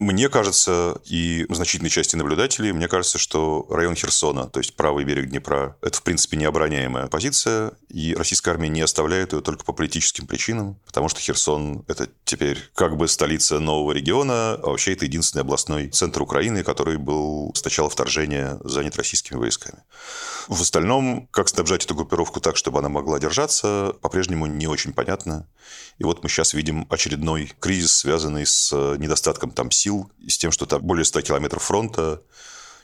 Мне 0.01 0.31
кажется, 0.31 0.99
и 1.05 1.45
значительной 1.51 1.91
части 1.91 2.17
наблюдателей, 2.17 2.73
мне 2.73 2.89
кажется, 2.89 3.19
что 3.19 3.67
район 3.69 3.95
Херсона, 3.95 4.49
то 4.49 4.59
есть 4.59 4.75
правый 4.75 5.05
берег 5.05 5.29
Днепра, 5.29 5.77
это, 5.83 5.99
в 5.99 6.03
принципе, 6.03 6.39
необороняемая 6.39 7.07
позиция, 7.09 7.73
и 7.91 8.15
российская 8.15 8.53
армия 8.53 8.71
не 8.71 8.81
оставляет 8.81 9.35
ее 9.35 9.43
только 9.43 9.63
по 9.63 9.75
политическим 9.75 10.27
причинам, 10.27 10.81
потому 10.87 11.11
что 11.11 11.21
Херсон– 11.21 11.85
это 11.87 12.09
теперь 12.25 12.59
как 12.75 12.97
бы 12.97 13.09
столица 13.09 13.59
нового 13.61 13.93
региона, 13.93 14.55
а 14.55 14.71
вообще 14.71 14.95
это 14.95 15.05
единственный 15.05 15.43
областной 15.43 15.91
центр 15.91 16.23
Украины, 16.23 16.65
который 16.65 16.97
был 16.97 17.53
с 17.55 17.63
начала 17.63 17.91
вторжения 17.91 18.59
занят 18.65 18.97
российскими 18.97 19.37
войсками. 19.37 19.81
В 20.49 20.63
остальном, 20.63 21.29
как 21.31 21.51
снабжать 21.51 21.85
эту 21.85 21.95
группировку 21.95 22.41
так, 22.41 22.57
чтобы 22.57 22.79
она 22.79 22.89
могла 22.89 23.21
держаться, 23.21 23.95
по-прежнему 24.01 24.47
не 24.47 24.67
очень 24.67 24.95
понятно. 24.95 25.47
И 25.99 26.05
вот 26.05 26.23
мы 26.23 26.31
сейчас 26.31 26.55
видим 26.55 26.87
очередной 26.89 27.53
кризис, 27.61 27.99
связанный 27.99 28.47
с 28.47 28.73
недостатком 28.97 29.51
там 29.51 29.71
сил 29.71 29.90
сил, 29.91 30.11
с 30.29 30.39
тем, 30.39 30.53
что 30.53 30.67
там 30.67 30.83
более 30.83 31.05
100 31.05 31.23
километров 31.23 31.63
фронта, 31.63 32.23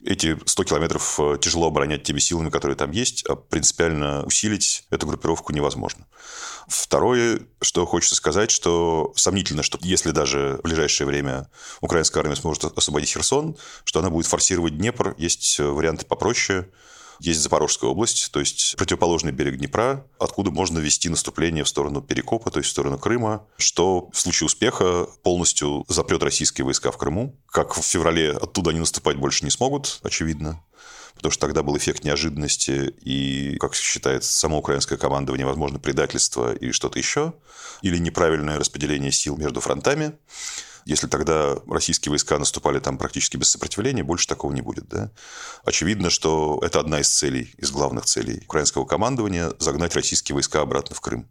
эти 0.04 0.38
100 0.44 0.64
километров 0.64 1.18
э, 1.18 1.38
тяжело 1.40 1.68
оборонять 1.68 2.02
теми 2.02 2.18
силами, 2.18 2.50
которые 2.50 2.76
там 2.76 2.90
есть, 2.90 3.24
а 3.26 3.34
принципиально 3.34 4.24
усилить 4.24 4.84
эту 4.90 5.06
группировку 5.06 5.52
невозможно. 5.52 6.06
Второе, 6.68 7.40
что 7.62 7.86
хочется 7.86 8.14
сказать, 8.14 8.50
что 8.50 9.12
сомнительно, 9.16 9.62
что 9.62 9.78
если 9.82 10.10
даже 10.10 10.58
в 10.58 10.62
ближайшее 10.62 11.06
время 11.06 11.48
украинская 11.80 12.22
армия 12.22 12.36
сможет 12.36 12.64
освободить 12.76 13.10
Херсон, 13.10 13.56
что 13.84 14.00
она 14.00 14.10
будет 14.10 14.26
форсировать 14.26 14.76
Днепр. 14.76 15.14
Есть 15.16 15.58
варианты 15.58 16.04
попроще. 16.04 16.68
Есть 17.20 17.40
Запорожская 17.40 17.90
область, 17.90 18.30
то 18.32 18.40
есть 18.40 18.74
противоположный 18.76 19.32
берег 19.32 19.56
Днепра, 19.56 20.06
откуда 20.18 20.50
можно 20.50 20.78
вести 20.78 21.08
наступление 21.08 21.64
в 21.64 21.68
сторону 21.68 22.02
Перекопа, 22.02 22.50
то 22.50 22.58
есть 22.58 22.68
в 22.68 22.72
сторону 22.72 22.98
Крыма, 22.98 23.46
что 23.56 24.10
в 24.12 24.18
случае 24.18 24.46
успеха 24.46 25.06
полностью 25.22 25.84
запрет 25.88 26.22
российские 26.22 26.64
войска 26.64 26.90
в 26.90 26.98
Крыму. 26.98 27.36
Как 27.46 27.76
в 27.76 27.82
феврале 27.82 28.32
оттуда 28.32 28.70
они 28.70 28.80
наступать 28.80 29.16
больше 29.16 29.44
не 29.44 29.50
смогут, 29.50 30.00
очевидно 30.02 30.62
потому 31.16 31.32
что 31.32 31.46
тогда 31.46 31.62
был 31.62 31.76
эффект 31.76 32.04
неожиданности 32.04 32.94
и, 33.00 33.56
как 33.58 33.74
считается, 33.74 34.32
само 34.32 34.58
украинское 34.58 34.98
командование, 34.98 35.46
возможно, 35.46 35.78
предательство 35.78 36.54
и 36.54 36.72
что-то 36.72 36.98
еще, 36.98 37.34
или 37.82 37.98
неправильное 37.98 38.58
распределение 38.58 39.10
сил 39.10 39.36
между 39.36 39.60
фронтами. 39.60 40.12
Если 40.86 41.08
тогда 41.08 41.56
российские 41.66 42.10
войска 42.10 42.38
наступали 42.38 42.78
там 42.78 42.96
практически 42.96 43.36
без 43.36 43.50
сопротивления, 43.50 44.04
больше 44.04 44.28
такого 44.28 44.52
не 44.52 44.62
будет. 44.62 44.88
Да? 44.88 45.10
Очевидно, 45.64 46.10
что 46.10 46.60
это 46.62 46.78
одна 46.78 47.00
из 47.00 47.08
целей, 47.08 47.52
из 47.58 47.72
главных 47.72 48.04
целей 48.04 48.42
украинского 48.44 48.84
командования– 48.84 49.52
загнать 49.58 49.96
российские 49.96 50.34
войска 50.34 50.60
обратно 50.60 50.94
в 50.94 51.00
Крым. 51.00 51.28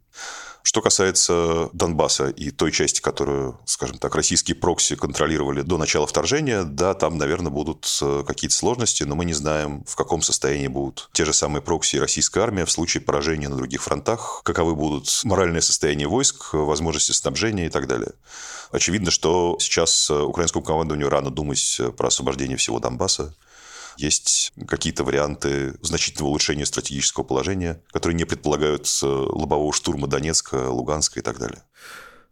Что 0.65 0.81
касается 0.81 1.69
Донбасса 1.73 2.29
и 2.29 2.49
той 2.49 2.71
части, 2.71 2.99
которую, 2.99 3.59
скажем 3.65 3.99
так, 3.99 4.15
российские 4.15 4.55
прокси 4.55 4.95
контролировали 4.95 5.61
до 5.61 5.77
начала 5.77 6.07
вторжения, 6.07 6.63
да, 6.63 6.95
там, 6.95 7.19
наверное, 7.19 7.51
будут 7.51 7.87
э, 8.01 8.23
какие-то 8.25 8.55
сложности, 8.55 9.03
но 9.03 9.13
мы 9.13 9.25
не 9.25 9.33
знаем, 9.33 9.83
в 9.85 9.95
каком 9.95 10.23
состоянии 10.23 10.67
будут 10.67 11.11
те 11.13 11.23
же 11.23 11.33
самые 11.33 11.61
прокси 11.61 11.97
и 11.97 11.99
российская 11.99 12.39
армия 12.41 12.65
в 12.65 12.71
случае 12.71 13.01
поражения 13.01 13.47
на 13.47 13.57
других 13.57 13.83
фронтах, 13.83 14.41
каковы 14.43 14.73
будут 14.73 15.07
моральное 15.23 15.61
состояние 15.61 16.07
войск, 16.07 16.55
возможности 16.55 17.11
снабжения 17.11 17.67
и 17.67 17.69
так 17.69 17.85
далее. 17.85 18.13
Очевидно, 18.71 19.11
что 19.11 19.57
сейчас 19.59 20.09
э, 20.09 20.19
украинскому 20.19 20.65
командованию 20.65 21.09
рано 21.09 21.29
думать 21.29 21.77
э, 21.79 21.91
про 21.91 22.07
освобождение 22.07 22.57
всего 22.57 22.79
Донбасса. 22.79 23.35
Есть 23.97 24.53
какие-то 24.67 25.03
варианты 25.03 25.75
значительного 25.81 26.29
улучшения 26.29 26.65
стратегического 26.65 27.23
положения, 27.23 27.81
которые 27.91 28.15
не 28.15 28.25
предполагают 28.25 28.87
э, 29.01 29.05
лобового 29.05 29.73
штурма 29.73 30.07
Донецка, 30.07 30.69
Луганска 30.69 31.19
и 31.19 31.23
так 31.23 31.39
далее. 31.39 31.61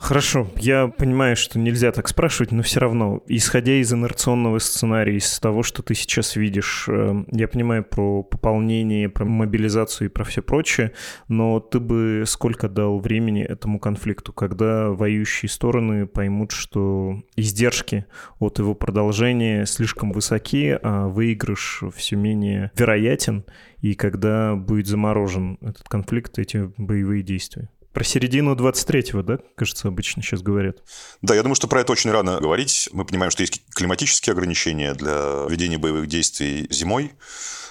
Хорошо, 0.04 0.52
я 0.58 0.88
понимаю, 0.90 1.38
что 1.38 1.58
нельзя 1.58 1.94
так 1.94 2.10
спрашивать, 2.10 2.52
но 2.52 2.62
все 2.62 2.82
равно, 2.82 3.24
исходя 3.28 3.76
из 3.76 3.94
инерционного 3.94 4.60
сценария, 4.60 5.16
из 5.16 5.40
того, 5.40 5.64
что 5.64 5.82
ты 5.82 5.96
сейчас 5.96 6.36
видишь, 6.36 6.90
э, 6.90 7.24
я 7.32 7.48
понимаю 7.48 7.86
про 7.86 8.22
пополнение, 8.22 9.08
про 9.08 9.24
мобилизацию 9.24 10.10
и 10.10 10.12
про 10.12 10.26
все 10.26 10.42
прочее, 10.42 10.92
но 11.30 11.62
ты 11.62 11.80
бы 11.80 12.26
сколько 12.28 12.68
дал 12.68 13.00
времени 13.00 13.44
этому 13.44 13.80
конфликту, 13.80 14.34
когда 14.34 14.90
воюющие 14.90 15.48
стороны 15.48 16.06
поймут, 16.06 16.52
что 16.52 17.22
издержки 17.38 18.06
от 18.40 18.60
его 18.60 18.76
продолжения 18.76 19.66
слишком 19.66 20.12
высоки, 20.12 20.78
а 20.84 21.08
выигрыш 21.08 21.82
все 21.96 22.18
менее 22.18 22.72
вероятен, 22.76 23.46
и 23.80 23.94
когда 23.94 24.56
будет 24.56 24.88
заморожен 24.88 25.60
этот 25.62 25.88
конфликт, 25.88 26.40
эти 26.40 26.74
боевые 26.78 27.24
действия? 27.24 27.70
Про 27.94 28.04
середину 28.04 28.56
23-го, 28.56 29.22
да, 29.22 29.38
кажется, 29.56 29.88
обычно 29.88 30.24
сейчас 30.24 30.42
говорят? 30.42 30.78
Да, 31.22 31.36
я 31.36 31.44
думаю, 31.44 31.56
что 31.56 31.68
про 31.68 31.82
это 31.82 31.92
очень 31.92 32.10
рано 32.10 32.40
говорить. 32.40 32.90
Мы 32.92 33.06
понимаем, 33.06 33.30
что 33.30 33.44
есть 33.44 33.62
климатические 33.70 34.34
ограничения 34.34 34.96
для 34.96 35.46
ведения 35.48 35.78
боевых 35.78 36.08
действий 36.08 36.66
зимой. 36.72 37.12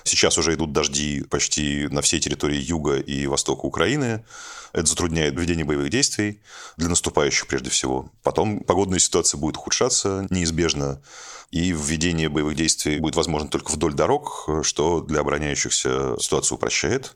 Сейчас 0.04 0.38
уже 0.38 0.54
идут 0.54 0.72
дожди 0.72 1.22
почти 1.22 1.88
на 1.88 2.02
всей 2.02 2.20
территории 2.20 2.56
юга 2.56 2.98
и 2.98 3.26
востока 3.26 3.66
Украины. 3.66 4.24
Это 4.72 4.86
затрудняет 4.86 5.38
ведение 5.38 5.64
боевых 5.64 5.90
действий 5.90 6.40
для 6.76 6.88
наступающих 6.88 7.48
прежде 7.48 7.70
всего. 7.70 8.10
Потом 8.22 8.60
погодная 8.60 9.00
ситуация 9.00 9.38
будет 9.38 9.56
ухудшаться 9.56 10.26
неизбежно, 10.30 11.02
и 11.52 11.70
введение 11.70 12.30
боевых 12.30 12.56
действий 12.56 12.98
будет 12.98 13.14
возможно 13.14 13.48
только 13.48 13.70
вдоль 13.72 13.92
дорог, 13.92 14.48
что 14.62 15.02
для 15.02 15.20
обороняющихся 15.20 16.16
ситуацию 16.18 16.56
упрощает. 16.56 17.14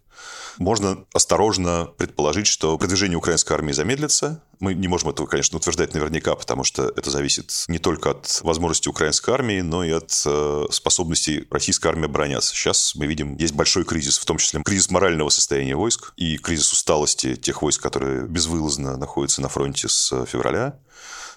Можно 0.59 1.05
осторожно 1.15 1.89
предположить, 1.97 2.47
что 2.47 2.77
продвижение 2.77 3.17
украинской 3.17 3.55
армии 3.55 3.73
замедлится. 3.73 4.43
Мы 4.61 4.75
не 4.75 4.89
можем 4.89 5.11
этого, 5.11 5.27
конечно, 5.27 5.57
утверждать 5.57 5.95
наверняка, 5.95 6.35
потому 6.35 6.65
что 6.65 6.93
это 6.97 7.11
зависит 7.11 7.65
не 7.69 7.79
только 7.79 8.11
от 8.11 8.41
возможности 8.43 8.89
украинской 8.89 9.31
армии, 9.31 9.61
но 9.63 9.85
и 9.85 9.91
от 9.91 10.13
э, 10.27 10.65
способности 10.71 11.47
российской 11.51 11.89
армии 11.89 12.05
обороняться. 12.05 12.55
Сейчас 12.55 12.95
мы 12.95 13.07
видим, 13.07 13.37
есть 13.37 13.55
большой 13.55 13.85
кризис, 13.85 14.19
в 14.19 14.25
том 14.27 14.37
числе 14.37 14.63
кризис 14.63 14.91
морального 14.91 15.31
состояния 15.31 15.77
войск 15.77 16.13
и 16.17 16.37
кризис 16.37 16.73
усталости 16.73 17.37
тех 17.37 17.63
войск, 17.63 17.83
которые 17.83 18.27
безвылазно 18.27 18.99
находятся 18.99 19.41
на 19.41 19.49
фронте 19.49 19.89
с 19.89 20.25
февраля. 20.27 20.79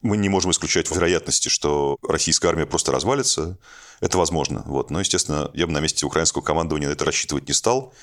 Мы 0.01 0.17
не 0.17 0.29
можем 0.29 0.51
исключать 0.51 0.89
вероятности, 0.89 1.49
что 1.49 1.97
российская 2.07 2.49
армия 2.49 2.65
просто 2.65 2.91
развалится. 2.91 3.57
Это 3.99 4.17
возможно. 4.17 4.63
Вот. 4.65 4.91
Но, 4.91 4.99
естественно, 4.99 5.51
я 5.53 5.67
бы 5.67 5.73
на 5.73 5.79
месте 5.79 6.05
украинского 6.05 6.41
командования 6.41 6.87
на 6.87 6.93
это 6.93 7.05
рассчитывать 7.05 7.47
не 7.47 7.53
стал. 7.53 7.93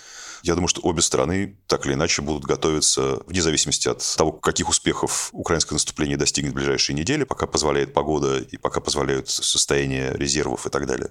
Я 0.43 0.55
думаю, 0.55 0.69
что 0.69 0.83
обе 0.83 1.03
стороны 1.03 1.57
так 1.67 1.87
или 1.87 1.95
иначе 1.95 2.23
будут 2.23 2.45
готовиться, 2.45 3.21
вне 3.27 3.43
зависимости 3.43 3.89
от 3.89 4.05
того, 4.17 4.33
каких 4.33 4.69
успехов 4.69 5.31
украинское 5.33 5.75
наступление 5.75 6.17
достигнет 6.17 6.53
в 6.53 6.55
ближайшие 6.55 6.95
недели, 6.95 7.25
пока 7.25 7.47
позволяет 7.47 7.95
погода 7.95 8.39
и 8.39 8.57
пока 8.57 8.81
позволяют 8.81 9.29
состояние 9.29 10.13
резервов 10.13 10.67
и 10.67 10.71
так 10.71 10.87
далее. 10.87 11.11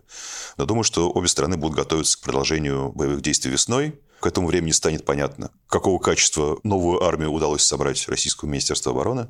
Но 0.58 0.65
думаю, 0.65 0.84
что 0.84 1.10
обе 1.10 1.28
стороны 1.28 1.58
будут 1.58 1.76
готовиться 1.76 2.17
к 2.17 2.21
продолжению 2.21 2.91
боевых 2.93 3.21
действий 3.21 3.52
весной. 3.52 4.00
К 4.19 4.28
этому 4.28 4.47
времени 4.47 4.71
станет 4.71 5.06
понятно, 5.06 5.51
какого 5.67 5.99
качества 5.99 6.60
новую 6.63 7.04
армию 7.04 7.32
удалось 7.32 7.63
собрать 7.63 8.08
Российскому 8.08 8.51
Министерству 8.51 8.91
обороны. 8.91 9.28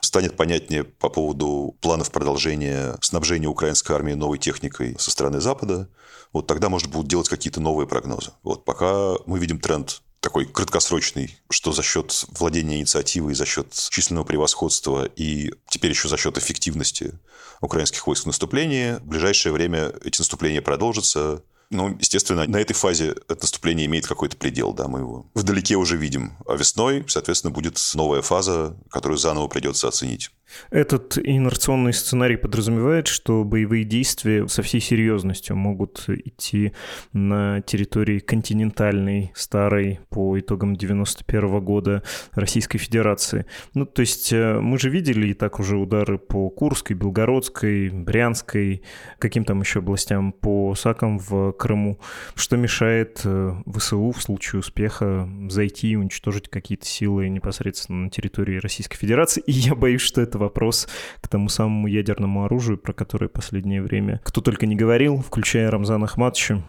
Станет 0.00 0.36
понятнее 0.36 0.84
по 0.84 1.08
поводу 1.08 1.76
планов 1.80 2.10
продолжения 2.10 2.96
снабжения 3.00 3.48
украинской 3.48 3.92
армии 3.92 4.14
новой 4.14 4.38
техникой 4.38 4.96
со 4.98 5.10
стороны 5.10 5.40
Запада 5.40 5.88
вот 6.34 6.48
тогда, 6.48 6.68
может, 6.68 6.90
будут 6.90 7.08
делать 7.08 7.28
какие-то 7.28 7.60
новые 7.60 7.86
прогнозы. 7.86 8.32
Вот 8.42 8.64
пока 8.64 9.14
мы 9.24 9.38
видим 9.38 9.60
тренд 9.60 10.02
такой 10.18 10.46
краткосрочный, 10.46 11.38
что 11.48 11.72
за 11.72 11.82
счет 11.82 12.24
владения 12.38 12.78
инициативой, 12.78 13.34
за 13.34 13.46
счет 13.46 13.72
численного 13.90 14.24
превосходства 14.24 15.04
и 15.04 15.52
теперь 15.68 15.92
еще 15.92 16.08
за 16.08 16.16
счет 16.16 16.36
эффективности 16.36 17.12
украинских 17.60 18.06
войск 18.06 18.24
в 18.24 18.26
наступлении, 18.26 18.94
в 18.94 19.06
ближайшее 19.06 19.52
время 19.52 19.92
эти 20.02 20.18
наступления 20.18 20.60
продолжатся. 20.60 21.42
Ну, 21.74 21.96
естественно, 21.98 22.46
на 22.46 22.58
этой 22.58 22.72
фазе 22.72 23.16
это 23.28 23.42
наступление 23.42 23.86
имеет 23.86 24.06
какой-то 24.06 24.36
предел, 24.36 24.72
да, 24.72 24.86
мы 24.86 25.00
его 25.00 25.26
вдалеке 25.34 25.74
уже 25.74 25.96
видим. 25.96 26.36
А 26.46 26.54
весной, 26.54 27.04
соответственно, 27.08 27.52
будет 27.52 27.80
новая 27.94 28.22
фаза, 28.22 28.76
которую 28.90 29.18
заново 29.18 29.48
придется 29.48 29.88
оценить. 29.88 30.30
Этот 30.70 31.18
инерционный 31.18 31.92
сценарий 31.92 32.36
подразумевает, 32.36 33.06
что 33.06 33.44
боевые 33.44 33.84
действия 33.84 34.46
со 34.48 34.62
всей 34.62 34.80
серьезностью 34.80 35.56
могут 35.56 36.08
идти 36.08 36.72
на 37.12 37.60
территории 37.62 38.18
континентальной, 38.18 39.32
старой, 39.34 40.00
по 40.10 40.38
итогам 40.38 40.76
91 40.76 41.60
года 41.64 42.02
Российской 42.32 42.78
Федерации. 42.78 43.46
Ну, 43.74 43.86
то 43.86 44.00
есть 44.00 44.32
э, 44.32 44.60
мы 44.60 44.78
же 44.78 44.90
видели 44.90 45.28
и 45.28 45.34
так 45.34 45.58
уже 45.60 45.76
удары 45.76 46.18
по 46.18 46.50
Курской, 46.50 46.96
Белгородской, 46.96 47.90
Брянской, 47.90 48.82
каким 49.18 49.44
там 49.44 49.60
еще 49.60 49.80
областям, 49.80 50.32
по 50.32 50.74
САКам 50.74 51.18
в 51.18 51.52
Крыму. 51.64 51.98
Что 52.34 52.58
мешает 52.58 53.22
э, 53.24 53.54
ВСУ 53.74 54.12
в 54.12 54.20
случае 54.20 54.60
успеха 54.60 55.26
зайти 55.48 55.92
и 55.92 55.96
уничтожить 55.96 56.50
какие-то 56.50 56.84
силы 56.84 57.30
непосредственно 57.30 58.04
на 58.04 58.10
территории 58.10 58.58
Российской 58.58 58.98
Федерации? 58.98 59.42
И 59.46 59.52
я 59.52 59.74
боюсь, 59.74 60.02
что 60.02 60.20
это 60.20 60.36
вопрос 60.36 60.86
к 61.22 61.28
тому 61.28 61.48
самому 61.48 61.86
ядерному 61.86 62.44
оружию, 62.44 62.76
про 62.76 62.92
которое 62.92 63.28
последнее 63.28 63.80
время 63.80 64.20
кто 64.24 64.42
только 64.42 64.66
не 64.66 64.76
говорил, 64.76 65.22
включая 65.22 65.70
Рамзана 65.70 66.04
Ахматовича. 66.04 66.62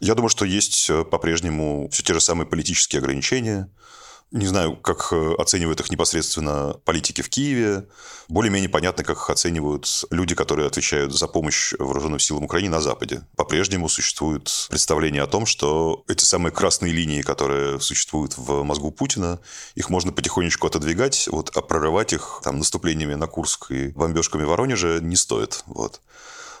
Я 0.00 0.14
думаю, 0.14 0.30
что 0.30 0.46
есть 0.46 0.88
э, 0.88 1.04
по-прежнему 1.04 1.90
все 1.90 2.02
те 2.02 2.14
же 2.14 2.20
самые 2.20 2.46
политические 2.46 3.00
ограничения, 3.00 3.68
не 4.32 4.46
знаю, 4.46 4.76
как 4.76 5.12
э, 5.12 5.34
оценивают 5.38 5.80
их 5.80 5.90
непосредственно 5.90 6.74
политики 6.84 7.20
в 7.20 7.28
Киеве. 7.28 7.86
Более-менее 8.28 8.70
понятно, 8.70 9.04
как 9.04 9.18
их 9.18 9.30
оценивают 9.30 10.04
люди, 10.10 10.34
которые 10.34 10.66
отвечают 10.66 11.14
за 11.14 11.28
помощь 11.28 11.74
вооруженным 11.78 12.18
силам 12.18 12.44
Украины 12.44 12.70
на 12.70 12.80
Западе. 12.80 13.22
По-прежнему 13.36 13.88
существует 13.90 14.50
представление 14.70 15.22
о 15.22 15.26
том, 15.26 15.44
что 15.44 16.04
эти 16.08 16.24
самые 16.24 16.52
красные 16.52 16.92
линии, 16.92 17.20
которые 17.20 17.78
существуют 17.80 18.38
в 18.38 18.62
мозгу 18.62 18.90
Путина, 18.90 19.38
их 19.74 19.90
можно 19.90 20.12
потихонечку 20.12 20.66
отодвигать, 20.66 21.28
вот, 21.30 21.54
а 21.54 21.60
прорывать 21.60 22.14
их 22.14 22.40
там, 22.42 22.58
наступлениями 22.58 23.14
на 23.14 23.26
Курск 23.26 23.70
и 23.70 23.88
бомбежками 23.88 24.44
Воронежа 24.44 25.00
не 25.00 25.16
стоит. 25.16 25.62
Вот. 25.66 26.00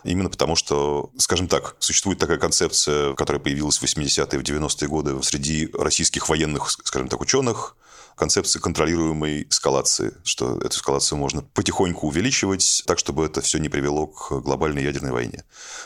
Именно 0.04 0.30
потому, 0.30 0.56
что, 0.56 1.10
скажем 1.18 1.48
так, 1.48 1.76
существует 1.78 2.18
такая 2.18 2.38
концепция, 2.38 3.14
которая 3.14 3.40
появилась 3.40 3.78
в 3.78 3.84
80-е, 3.84 4.38
в 4.38 4.42
90-е 4.42 4.88
годы 4.88 5.22
среди 5.22 5.70
российских 5.74 6.28
военных, 6.28 6.70
скажем 6.70 7.08
так, 7.08 7.20
ученых, 7.20 7.76
концепции 8.16 8.58
контролируемой 8.58 9.46
эскалации, 9.48 10.14
что 10.24 10.58
эту 10.58 10.76
эскалацию 10.76 11.18
можно 11.18 11.42
потихоньку 11.42 12.06
увеличивать, 12.06 12.82
так, 12.86 12.98
чтобы 12.98 13.26
это 13.26 13.40
все 13.40 13.58
не 13.58 13.68
привело 13.68 14.06
к 14.06 14.40
глобальной 14.40 14.82
ядерной 14.82 15.12
войне. 15.12 15.44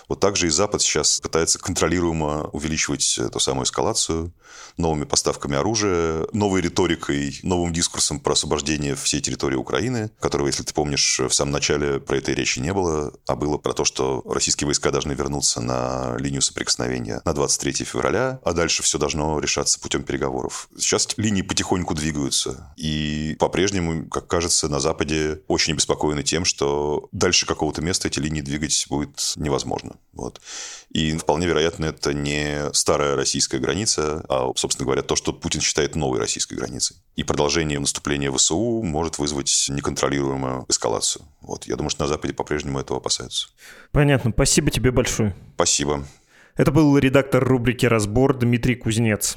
Вот 0.09 0.21
также 0.21 0.47
и 0.47 0.51
Запад 0.51 0.83
сейчас 0.83 1.21
пытается 1.21 1.59
контролируемо 1.59 2.49
увеличивать 2.53 3.19
эту 3.19 3.41
самую 3.41 3.65
эскалацию 3.65 4.33
новыми 4.77 5.05
поставками 5.05 5.57
оружия, 5.57 6.27
новой 6.33 6.61
риторикой, 6.61 7.39
новым 7.43 7.73
дискурсом 7.73 8.21
про 8.21 8.33
освобождение 8.33 8.95
всей 8.95 9.21
территории 9.21 9.57
Украины, 9.57 10.11
которого, 10.21 10.47
если 10.49 10.63
ты 10.63 10.75
помнишь, 10.75 11.21
в 11.21 11.33
самом 11.33 11.53
начале 11.53 12.01
про 12.01 12.19
этой 12.19 12.35
речи 12.35 12.59
не 12.59 12.73
было, 12.73 13.13
а 13.27 13.37
было 13.37 13.59
про 13.59 13.73
то, 13.73 13.85
что 13.85 14.23
российские 14.27 14.67
войска 14.67 14.91
должны 14.91 15.13
вернуться 15.13 15.61
на 15.61 16.17
линию 16.19 16.43
соприкосновения 16.43 17.23
на 17.25 17.33
23 17.33 17.85
февраля, 17.85 18.41
а 18.45 18.53
дальше 18.53 18.83
все 18.83 18.99
должно 18.99 19.39
решаться 19.41 19.81
путем 19.81 20.03
переговоров. 20.03 20.69
Сейчас 20.79 21.09
линии 21.17 21.43
потихоньку 21.43 21.95
двигаются 21.95 22.16
двигаются. 22.17 22.73
И 22.77 23.37
по-прежнему, 23.39 24.09
как 24.09 24.27
кажется, 24.27 24.69
на 24.69 24.81
Западе 24.81 25.41
очень 25.49 25.75
обеспокоены 25.75 26.23
тем, 26.23 26.45
что 26.45 27.09
дальше 27.13 27.47
какого-то 27.47 27.83
места 27.83 28.09
эти 28.09 28.19
линии 28.19 28.41
двигать 28.41 28.87
будет 28.89 29.35
невозможно. 29.37 29.97
Вот. 30.13 30.41
И 30.91 31.17
вполне 31.17 31.47
вероятно, 31.47 31.87
это 31.87 32.15
не 32.15 32.73
старая 32.73 33.17
российская 33.17 33.59
граница, 33.59 34.25
а, 34.29 34.51
собственно 34.57 34.87
говоря, 34.87 35.03
то, 35.03 35.15
что 35.15 35.33
Путин 35.33 35.61
считает 35.61 35.95
новой 35.95 36.19
российской 36.19 36.55
границей. 36.55 36.97
И 37.17 37.23
продолжение 37.23 37.79
наступления 37.79 38.33
ВСУ 38.33 38.83
может 38.83 39.19
вызвать 39.19 39.67
неконтролируемую 39.69 40.65
эскалацию. 40.69 41.25
Вот. 41.43 41.67
Я 41.67 41.77
думаю, 41.77 41.91
что 41.91 42.05
на 42.05 42.09
Западе 42.09 42.33
по-прежнему 42.33 42.81
этого 42.81 42.99
опасаются. 42.99 43.49
Понятно. 43.93 44.31
Спасибо 44.33 44.71
тебе 44.71 44.91
большое. 44.91 45.37
Спасибо. 45.55 46.05
Это 46.57 46.73
был 46.73 46.97
редактор 46.97 47.45
рубрики 47.45 47.85
«Разбор» 47.85 48.35
Дмитрий 48.35 48.77
Кузнец. 48.77 49.37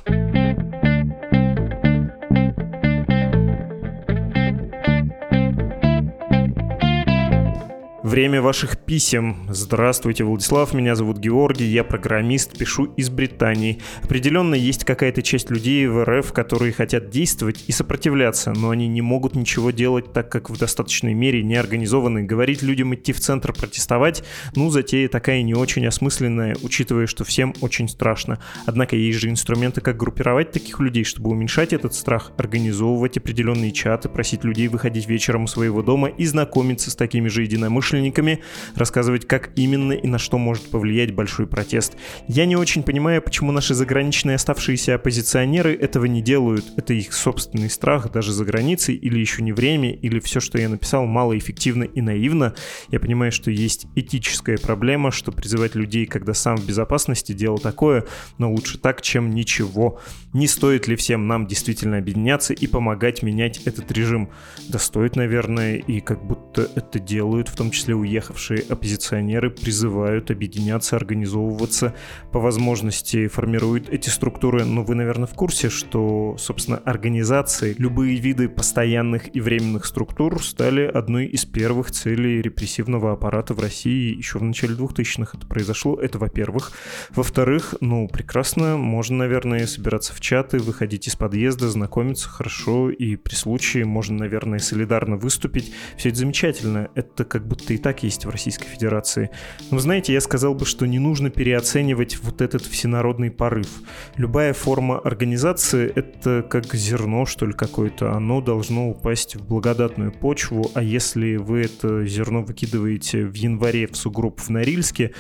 Время 8.10 8.42
ваших 8.42 8.80
писем. 8.80 9.46
Здравствуйте, 9.50 10.24
Владислав, 10.24 10.74
меня 10.74 10.96
зовут 10.96 11.20
Георгий, 11.20 11.68
я 11.68 11.84
программист, 11.84 12.58
пишу 12.58 12.86
из 12.98 13.12
Британии. 13.12 13.84
Определенно 14.02 14.56
есть 14.56 14.84
какая-то 14.84 15.22
часть 15.22 15.52
людей 15.52 15.86
в 15.86 16.04
РФ, 16.04 16.34
которые 16.34 16.74
хотят 16.74 17.12
действовать 17.12 17.66
и 17.68 17.72
сопротивляться, 17.72 18.52
но 18.52 18.72
они 18.72 18.88
не 18.88 19.02
могут 19.02 19.36
ничего 19.36 19.70
делать, 19.70 20.12
так 20.12 20.32
как 20.32 20.50
в 20.50 20.58
достаточной 20.58 21.14
мере 21.14 21.44
не 21.44 21.54
организованы. 21.54 22.24
Говорить 22.24 22.64
людям 22.64 22.96
идти 22.96 23.14
в 23.14 23.20
центр 23.20 23.54
протестовать, 23.54 24.24
ну, 24.56 24.72
затея 24.72 25.08
такая 25.08 25.44
не 25.44 25.54
очень 25.54 25.86
осмысленная, 25.86 26.58
учитывая, 26.64 27.06
что 27.06 27.24
всем 27.24 27.54
очень 27.62 27.88
страшно. 27.88 28.40
Однако 28.66 28.96
есть 28.96 29.20
же 29.20 29.30
инструменты, 29.30 29.82
как 29.82 29.98
группировать 29.98 30.50
таких 30.50 30.80
людей, 30.80 31.04
чтобы 31.04 31.30
уменьшать 31.30 31.74
этот 31.74 31.94
страх, 31.94 32.32
организовывать 32.38 33.18
определенные 33.18 33.72
чаты, 33.72 34.10
просить 34.10 34.44
людей 34.44 34.68
выходить 34.68 35.08
вечером 35.08 35.44
у 35.44 35.48
своего 35.48 35.84
дома 35.84 36.08
и 36.08 36.26
знакомиться 36.26 36.90
с 36.90 36.96
такими 36.96 37.28
же 37.28 37.44
единомышленниками, 37.44 37.99
общественниками, 38.00 38.40
рассказывать, 38.76 39.28
как 39.28 39.52
именно 39.56 39.94
и 39.94 40.08
на 40.08 40.18
что 40.18 40.38
может 40.38 40.70
повлиять 40.70 41.14
большой 41.14 41.48
протест. 41.48 41.96
Я 42.28 42.46
не 42.46 42.56
очень 42.56 42.84
понимаю, 42.84 43.22
почему 43.22 43.52
наши 43.52 43.74
заграничные 43.74 44.36
оставшиеся 44.36 44.96
оппозиционеры 44.96 45.76
этого 45.76 46.06
не 46.06 46.22
делают. 46.22 46.66
Это 46.78 46.94
их 46.94 47.14
собственный 47.14 47.70
страх 47.70 48.12
даже 48.12 48.32
за 48.32 48.46
границей, 48.46 48.96
или 48.96 49.20
еще 49.20 49.42
не 49.42 49.52
время, 49.52 49.92
или 49.92 50.20
все, 50.20 50.40
что 50.40 50.58
я 50.58 50.70
написал, 50.70 51.06
малоэффективно 51.06 51.84
и 51.84 52.02
наивно. 52.02 52.54
Я 52.90 53.00
понимаю, 53.00 53.32
что 53.32 53.52
есть 53.52 53.88
этическая 53.96 54.58
проблема, 54.58 55.12
что 55.12 55.32
призывать 55.32 55.76
людей, 55.76 56.06
когда 56.06 56.34
сам 56.34 56.58
в 56.58 56.66
безопасности, 56.66 57.34
дело 57.34 57.60
такое, 57.60 58.06
но 58.38 58.52
лучше 58.52 58.78
так, 58.78 59.02
чем 59.02 59.30
ничего. 59.32 60.00
Не 60.34 60.48
стоит 60.48 60.88
ли 60.88 60.96
всем 60.96 61.28
нам 61.28 61.48
действительно 61.48 61.98
объединяться 61.98 62.54
и 62.54 62.68
помогать 62.68 63.24
менять 63.24 63.62
этот 63.66 63.92
режим? 63.92 64.30
Да 64.68 64.80
стоит, 64.80 65.16
наверное, 65.16 65.78
и 65.78 66.00
как 66.00 66.24
будто 66.24 66.70
это 66.76 67.00
делают, 67.00 67.50
в 67.50 67.56
том 67.56 67.72
числе 67.72 67.89
числе 67.90 67.96
уехавшие 67.96 68.64
оппозиционеры 68.70 69.50
призывают 69.50 70.32
объединяться, 70.32 70.96
организовываться, 70.96 71.96
по 72.32 72.40
возможности 72.40 73.28
формируют 73.28 73.90
эти 73.90 74.10
структуры. 74.10 74.66
Но 74.66 74.84
вы, 74.84 74.96
наверное, 74.96 75.28
в 75.28 75.34
курсе, 75.34 75.70
что, 75.70 76.36
собственно, 76.38 76.78
организации, 76.78 77.76
любые 77.78 78.18
виды 78.18 78.48
постоянных 78.48 79.36
и 79.36 79.42
временных 79.42 79.86
структур 79.86 80.44
стали 80.44 80.82
одной 80.82 81.26
из 81.26 81.46
первых 81.46 81.92
целей 81.92 82.42
репрессивного 82.42 83.14
аппарата 83.14 83.54
в 83.54 83.60
России 83.60 84.16
еще 84.16 84.40
в 84.40 84.44
начале 84.44 84.76
2000-х 84.76 85.38
это 85.38 85.48
произошло. 85.48 86.00
Это, 86.00 86.20
во-первых. 86.20 86.72
Во-вторых, 87.16 87.76
ну, 87.82 88.08
прекрасно, 88.08 88.78
можно, 88.78 89.18
наверное, 89.18 89.66
собираться 89.66 90.14
в 90.14 90.20
чаты, 90.20 90.60
выходить 90.60 91.08
из 91.08 91.16
подъезда, 91.16 91.70
знакомиться 91.70 92.30
хорошо, 92.30 92.90
и 92.90 93.16
при 93.16 93.34
случае 93.34 93.86
можно, 93.86 94.18
наверное, 94.18 94.60
солидарно 94.60 95.18
выступить. 95.18 95.74
Все 95.98 96.10
это 96.10 96.20
замечательно. 96.20 96.90
Это 96.96 97.24
как 97.26 97.48
будто 97.48 97.74
и 97.74 97.79
так 97.80 98.04
есть 98.04 98.26
в 98.26 98.30
Российской 98.30 98.68
Федерации. 98.68 99.32
Но 99.72 99.80
знаете, 99.80 100.14
я 100.14 100.22
сказал 100.22 100.54
бы, 100.54 100.66
что 100.66 100.86
не 100.86 101.00
нужно 101.00 101.30
переоценивать 101.30 102.18
вот 102.22 102.42
этот 102.42 102.64
всенародный 102.64 103.32
порыв. 103.32 103.68
Любая 104.16 104.54
форма 104.54 105.00
организации— 105.00 105.92
это 105.96 106.46
как 106.48 106.74
зерно, 106.76 107.26
что 107.26 107.46
ли, 107.46 107.54
какое-то. 107.54 108.14
Оно 108.14 108.42
должно 108.42 108.90
упасть 108.90 109.36
в 109.36 109.46
благодатную 109.46 110.12
почву, 110.12 110.70
а 110.74 110.84
если 110.84 111.38
вы 111.38 111.62
это 111.62 112.06
зерно 112.06 112.42
выкидываете 112.42 113.26
в 113.26 113.34
январе 113.34 113.88
в 113.88 113.96
сугроб 113.96 114.40
в 114.40 114.50
Норильске, 114.50 115.14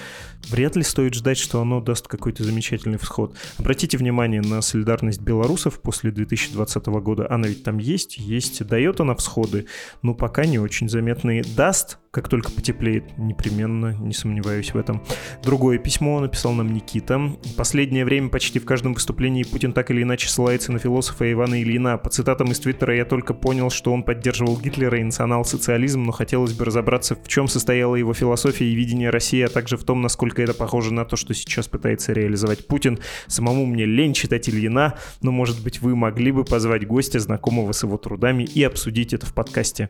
вряд 0.47 0.75
ли 0.75 0.83
стоит 0.83 1.13
ждать, 1.13 1.37
что 1.37 1.61
оно 1.61 1.81
даст 1.81 2.07
какой-то 2.07 2.43
замечательный 2.43 2.97
всход. 2.97 3.35
Обратите 3.57 3.97
внимание 3.97 4.41
на 4.41 4.61
солидарность 4.61 5.21
белорусов 5.21 5.81
после 5.81 6.11
2020 6.11 6.85
года. 6.87 7.27
Она 7.29 7.47
ведь 7.47 7.63
там 7.63 7.77
есть, 7.77 8.17
есть. 8.17 8.65
Дает 8.65 8.99
она 8.99 9.15
всходы, 9.15 9.67
но 10.01 10.13
пока 10.13 10.45
не 10.45 10.59
очень 10.59 10.89
заметные. 10.89 11.43
Даст, 11.43 11.99
как 12.11 12.27
только 12.29 12.51
потеплеет, 12.51 13.17
непременно, 13.17 13.95
не 13.99 14.13
сомневаюсь 14.13 14.73
в 14.73 14.77
этом. 14.77 15.03
Другое 15.43 15.77
письмо 15.77 16.19
написал 16.19 16.53
нам 16.53 16.73
Никита. 16.73 17.19
Последнее 17.55 18.05
время 18.05 18.29
почти 18.29 18.59
в 18.59 18.65
каждом 18.65 18.93
выступлении 18.93 19.43
Путин 19.43 19.73
так 19.73 19.91
или 19.91 20.03
иначе 20.03 20.27
ссылается 20.29 20.71
на 20.71 20.79
философа 20.79 21.31
Ивана 21.31 21.61
Ильина. 21.61 21.97
По 21.97 22.09
цитатам 22.09 22.51
из 22.51 22.59
Твиттера 22.59 22.95
я 22.95 23.05
только 23.05 23.33
понял, 23.33 23.69
что 23.69 23.93
он 23.93 24.03
поддерживал 24.03 24.59
Гитлера 24.59 24.97
и 24.99 25.03
национал-социализм, 25.03 26.03
но 26.03 26.11
хотелось 26.11 26.53
бы 26.53 26.65
разобраться, 26.65 27.15
в 27.15 27.27
чем 27.27 27.47
состояла 27.47 27.95
его 27.95 28.13
философия 28.13 28.65
и 28.65 28.75
видение 28.75 29.09
России, 29.09 29.41
а 29.41 29.49
также 29.49 29.77
в 29.77 29.83
том, 29.83 30.01
насколько 30.01 30.28
это 30.37 30.53
похоже 30.53 30.93
на 30.93 31.05
то, 31.05 31.15
что 31.15 31.33
сейчас 31.33 31.67
пытается 31.67 32.13
реализовать 32.13 32.67
Путин. 32.67 32.99
Самому 33.27 33.65
мне 33.65 33.85
лень 33.85 34.13
читать 34.13 34.49
Ильина, 34.49 34.95
но, 35.21 35.31
может 35.31 35.63
быть, 35.63 35.81
вы 35.81 35.95
могли 35.95 36.31
бы 36.31 36.43
позвать 36.43 36.85
гостя, 36.85 37.19
знакомого 37.19 37.71
с 37.71 37.83
его 37.83 37.97
трудами, 37.97 38.43
и 38.43 38.63
обсудить 38.63 39.13
это 39.13 39.25
в 39.25 39.33
подкасте. 39.33 39.89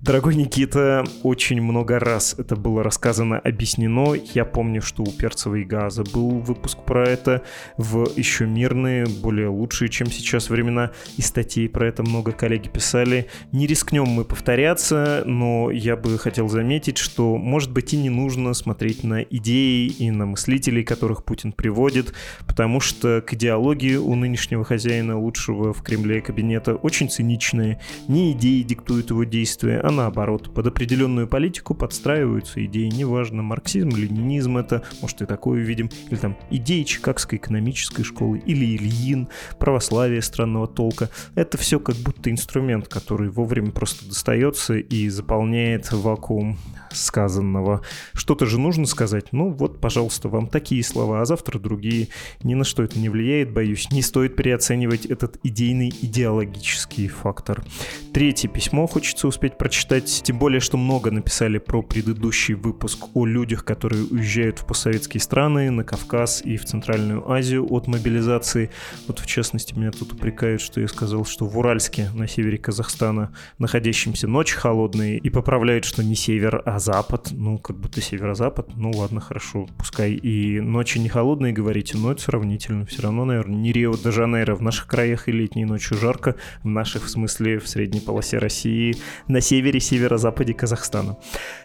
Дорогой 0.00 0.34
Никита, 0.34 1.04
очень 1.22 1.60
много 1.60 1.98
раз 1.98 2.34
это 2.38 2.56
было 2.56 2.82
рассказано, 2.82 3.38
объяснено. 3.38 4.14
Я 4.34 4.44
помню, 4.44 4.82
что 4.82 5.02
у 5.02 5.10
Перцева 5.10 5.56
и 5.56 5.64
Газа 5.64 6.04
был 6.04 6.40
выпуск 6.40 6.78
про 6.84 7.04
это 7.04 7.42
в 7.76 8.08
еще 8.16 8.46
мирные, 8.46 9.06
более 9.06 9.48
лучшие, 9.48 9.88
чем 9.88 10.10
сейчас 10.10 10.50
времена, 10.50 10.92
и 11.16 11.22
статей 11.22 11.68
про 11.68 11.86
это 11.86 12.02
много 12.02 12.32
коллеги 12.32 12.68
писали. 12.68 13.28
Не 13.52 13.66
рискнем 13.66 14.06
мы 14.06 14.24
повторяться, 14.24 15.22
но 15.26 15.70
я 15.70 15.96
бы 15.96 16.18
хотел 16.18 16.48
заметить, 16.48 16.98
что, 16.98 17.36
может 17.36 17.72
быть, 17.72 17.92
и 17.94 17.96
не 17.96 18.10
нужно 18.10 18.54
смотреть 18.54 19.04
на 19.04 19.22
идеи 19.22 19.77
и 19.86 20.10
на 20.10 20.26
мыслителей, 20.26 20.84
которых 20.84 21.24
Путин 21.24 21.52
приводит, 21.52 22.12
потому 22.46 22.80
что 22.80 23.22
к 23.24 23.34
идеологии 23.34 23.96
у 23.96 24.14
нынешнего 24.14 24.64
хозяина 24.64 25.18
лучшего 25.18 25.72
в 25.72 25.82
Кремле 25.82 26.20
кабинета 26.20 26.74
очень 26.74 27.08
циничные. 27.08 27.80
Не 28.08 28.32
идеи 28.32 28.62
диктуют 28.62 29.10
его 29.10 29.24
действия, 29.24 29.80
а 29.80 29.90
наоборот, 29.90 30.52
под 30.54 30.66
определенную 30.66 31.28
политику 31.28 31.74
подстраиваются 31.74 32.64
идеи, 32.64 32.88
неважно, 32.88 33.42
марксизм, 33.42 33.90
ленинизм 33.90 34.56
это, 34.56 34.82
может 35.00 35.22
и 35.22 35.26
такое 35.26 35.60
видим, 35.60 35.90
или 36.10 36.16
там 36.18 36.36
идеи 36.50 36.82
Чикагской 36.82 37.38
экономической 37.38 38.02
школы, 38.02 38.38
или 38.38 38.76
Ильин, 38.76 39.28
православие 39.58 40.22
странного 40.22 40.66
толка. 40.66 41.10
Это 41.34 41.58
все 41.58 41.78
как 41.80 41.96
будто 41.96 42.30
инструмент, 42.30 42.88
который 42.88 43.28
вовремя 43.28 43.70
просто 43.70 44.06
достается 44.06 44.74
и 44.74 45.08
заполняет 45.08 45.90
вакуум 45.92 46.58
сказанного. 46.92 47.82
Что-то 48.14 48.46
же 48.46 48.58
нужно 48.58 48.86
сказать. 48.86 49.26
Ну 49.32 49.50
вот, 49.50 49.80
пожалуйста, 49.80 50.28
вам 50.28 50.48
такие 50.48 50.82
слова, 50.82 51.20
а 51.20 51.24
завтра 51.24 51.58
другие. 51.58 52.08
Ни 52.42 52.54
на 52.54 52.64
что 52.64 52.82
это 52.82 52.98
не 52.98 53.08
влияет, 53.08 53.52
боюсь. 53.52 53.90
Не 53.90 54.02
стоит 54.02 54.36
переоценивать 54.36 55.06
этот 55.06 55.38
идейный 55.42 55.88
идеологический 56.02 57.08
фактор. 57.08 57.64
Третье 58.12 58.48
письмо 58.48 58.86
хочется 58.86 59.28
успеть 59.28 59.58
прочитать, 59.58 60.22
тем 60.24 60.38
более, 60.38 60.60
что 60.60 60.76
много 60.76 61.10
написали 61.10 61.58
про 61.58 61.82
предыдущий 61.82 62.54
выпуск 62.54 63.06
о 63.14 63.26
людях, 63.26 63.64
которые 63.64 64.04
уезжают 64.04 64.58
в 64.58 64.66
постсоветские 64.66 65.20
страны, 65.20 65.70
на 65.70 65.84
Кавказ 65.84 66.42
и 66.44 66.56
в 66.56 66.64
Центральную 66.64 67.30
Азию 67.30 67.66
от 67.70 67.86
мобилизации. 67.86 68.70
Вот 69.06 69.20
в 69.20 69.26
частности 69.26 69.74
меня 69.74 69.90
тут 69.90 70.12
упрекают, 70.12 70.60
что 70.60 70.80
я 70.80 70.88
сказал, 70.88 71.24
что 71.24 71.46
в 71.46 71.58
Уральске, 71.58 72.10
на 72.14 72.26
севере 72.26 72.58
Казахстана, 72.58 73.32
находящимся 73.58 74.26
ночи 74.26 74.54
холодные, 74.54 75.18
и 75.18 75.30
поправляют, 75.30 75.84
что 75.84 76.02
не 76.02 76.14
север, 76.14 76.62
а 76.64 76.77
запад, 76.78 77.28
ну, 77.32 77.58
как 77.58 77.78
будто 77.78 78.00
северо-запад, 78.00 78.70
ну 78.76 78.90
ладно, 78.90 79.20
хорошо, 79.20 79.68
пускай 79.76 80.12
и 80.12 80.60
ночи 80.60 80.98
не 80.98 81.08
холодные 81.08 81.52
говорите, 81.52 81.96
но 81.96 82.12
это 82.12 82.22
сравнительно, 82.22 82.86
все 82.86 83.02
равно, 83.02 83.24
наверное, 83.24 83.56
не 83.56 83.72
Рио-де-Жанейро, 83.72 84.54
в 84.54 84.62
наших 84.62 84.86
краях 84.86 85.28
и 85.28 85.32
летней 85.32 85.64
ночью 85.64 85.96
жарко, 85.96 86.36
в 86.62 86.68
наших, 86.68 87.04
в 87.04 87.08
смысле, 87.08 87.58
в 87.58 87.68
средней 87.68 88.00
полосе 88.00 88.38
России, 88.38 88.96
на 89.26 89.40
севере, 89.40 89.80
северо-западе 89.80 90.54
Казахстана. 90.54 91.16